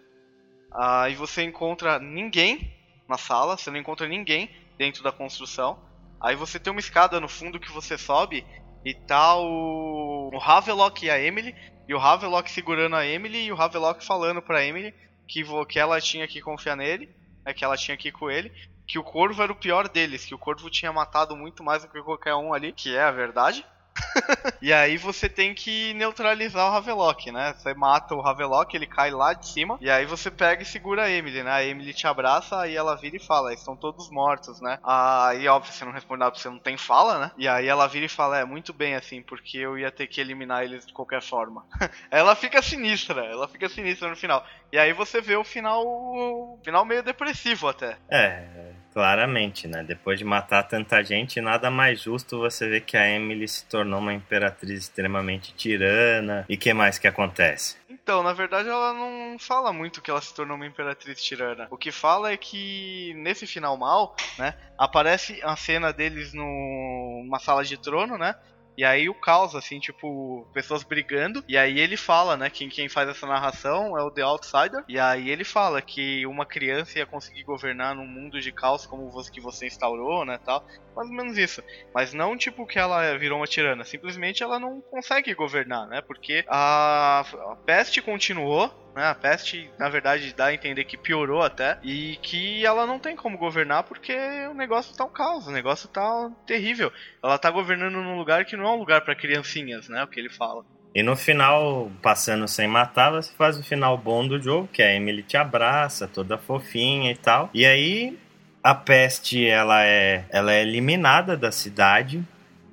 [0.72, 2.72] Aí você encontra ninguém
[3.10, 5.80] na sala, você não encontra ninguém dentro da construção.
[6.20, 8.46] Aí você tem uma escada no fundo que você sobe
[8.86, 11.56] e tá o, o Havelock e a Emily
[11.92, 14.94] e o Havelock segurando a Emily e o Havelock falando pra Emily
[15.28, 17.14] que, que ela tinha que confiar nele,
[17.46, 18.50] né, que ela tinha que ir com ele,
[18.88, 21.90] que o Corvo era o pior deles, que o Corvo tinha matado muito mais do
[21.90, 23.66] que qualquer um ali, que é a verdade.
[24.62, 27.54] e aí você tem que neutralizar o Havelock, né?
[27.58, 31.04] Você mata o Havelock, ele cai lá de cima, e aí você pega e segura
[31.04, 31.52] a Emily, né?
[31.52, 34.78] A Emily te abraça, aí ela vira e fala, estão todos mortos, né?
[34.84, 37.32] Aí, óbvio, você não responde nada porque você não tem fala, né?
[37.38, 40.22] E aí ela vira e fala, é, muito bem, assim, porque eu ia ter que
[40.22, 41.66] eliminar eles de qualquer forma.
[42.10, 44.46] ela fica sinistra, ela fica sinistra no final.
[44.72, 47.98] E aí você vê o final, o final meio depressivo até.
[48.10, 49.84] É, Claramente, né?
[49.84, 54.00] Depois de matar tanta gente, nada mais justo você ver que a Emily se tornou
[54.00, 56.46] uma imperatriz extremamente tirana.
[56.50, 57.78] E que mais que acontece?
[57.90, 61.68] Então, na verdade, ela não fala muito que ela se tornou uma imperatriz tirana.
[61.70, 67.64] O que fala é que nesse final mal, né, aparece a cena deles numa sala
[67.64, 68.36] de trono, né?
[68.78, 71.44] E aí o caos, assim, tipo, pessoas brigando.
[71.48, 72.50] E aí ele fala, né?
[72.50, 74.84] Quem, quem faz essa narração é o The Outsider.
[74.88, 79.08] E aí ele fala que uma criança ia conseguir governar num mundo de caos como
[79.08, 80.40] o que você instaurou, né?
[80.44, 80.66] Tal.
[80.96, 81.64] Mais ou menos isso.
[81.94, 83.84] Mas não tipo que ela virou uma tirana.
[83.84, 86.02] Simplesmente ela não consegue governar, né?
[86.02, 89.06] Porque a, a peste continuou né?
[89.06, 93.16] A peste, na verdade, dá a entender que piorou até e que ela não tem
[93.16, 94.16] como governar porque
[94.50, 96.92] o negócio tá um caos, o negócio tá terrível.
[97.24, 100.04] Ela tá governando num lugar que não é um lugar para criancinhas, né?
[100.04, 100.64] O que ele fala.
[100.94, 104.94] E no final, passando sem matar, você faz o final bom do jogo, que a
[104.94, 107.50] Emily te abraça, toda fofinha e tal.
[107.54, 108.20] E aí
[108.64, 112.24] a peste ela é, ela é eliminada da cidade,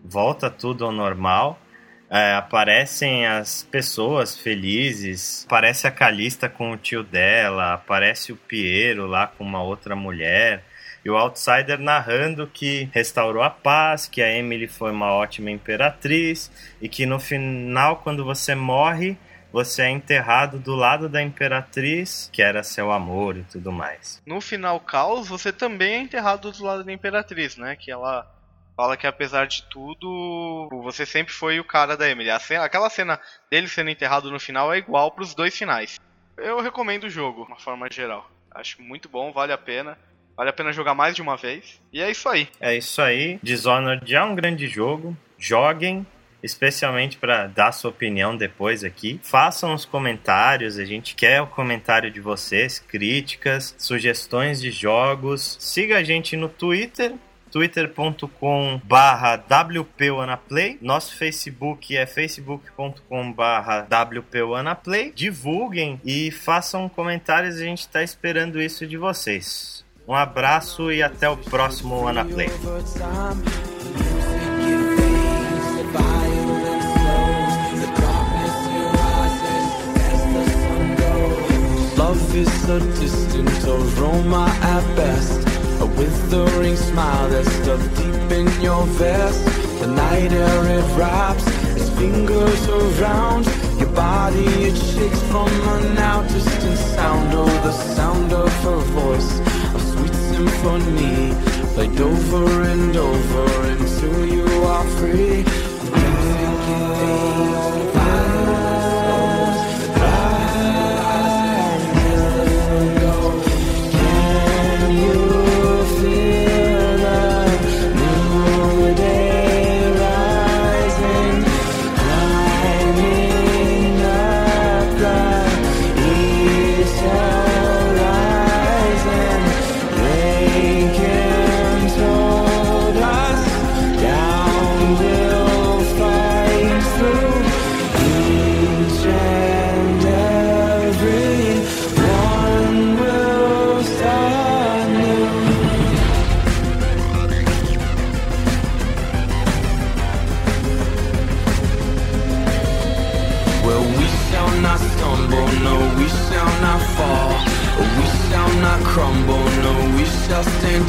[0.05, 1.59] volta tudo ao normal.
[2.11, 9.07] É, aparecem as pessoas felizes, aparece a Calista com o tio dela, aparece o Piero
[9.07, 10.65] lá com uma outra mulher.
[11.05, 16.51] E o Outsider narrando que restaurou a paz, que a Emily foi uma ótima imperatriz
[16.81, 19.17] e que no final, quando você morre,
[19.53, 24.21] você é enterrado do lado da imperatriz, que era seu amor e tudo mais.
[24.27, 27.77] No final Caos, você também é enterrado do lado da imperatriz, né?
[27.77, 28.27] Que ela
[28.79, 32.31] fala que apesar de tudo, você sempre foi o cara da Emily.
[32.39, 33.19] Cena, aquela cena
[33.51, 35.99] dele sendo enterrado no final é igual para os dois finais.
[36.37, 38.31] Eu recomendo o jogo, de uma forma geral.
[38.53, 39.99] Acho muito bom, vale a pena.
[40.37, 41.81] Vale a pena jogar mais de uma vez.
[41.93, 42.49] E é isso aí.
[42.61, 43.41] É isso aí.
[43.43, 45.17] Dishonored é um grande jogo.
[45.37, 46.07] Joguem,
[46.41, 49.19] especialmente para dar sua opinião depois aqui.
[49.25, 55.57] Façam os comentários, a gente quer o comentário de vocês, críticas, sugestões de jogos.
[55.59, 57.17] Siga a gente no Twitter,
[57.51, 67.81] twitter.com barra wpanaplay, nosso Facebook é facebook.com barra wpanaplay, divulguem e façam comentários, a gente
[67.81, 69.85] está esperando isso de vocês.
[70.07, 72.49] Um abraço e até o próximo Anaplay.
[81.99, 82.49] Love is
[82.99, 83.69] distant
[84.63, 89.45] at best A withering smile that's stuck deep in your vest.
[89.81, 93.47] The night air it wraps its fingers around
[93.79, 94.47] your body.
[94.69, 97.33] It shakes from a now distant sound.
[97.33, 99.41] Oh, the sound of her voice,
[99.79, 101.33] a sweet symphony,
[101.75, 105.45] played over and over until you are free.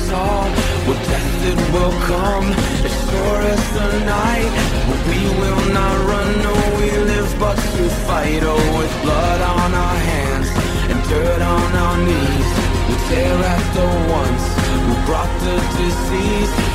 [0.09, 0.49] song
[0.85, 2.47] Well, death it will come.
[2.87, 4.51] As sure as the night
[4.87, 9.71] But we will not run, no we live but to fight Oh, with blood on
[9.85, 10.49] our hands
[10.89, 12.49] And dirt on our knees.
[12.87, 13.89] We tear at the
[14.19, 14.43] ones
[14.85, 16.68] Who brought the disease.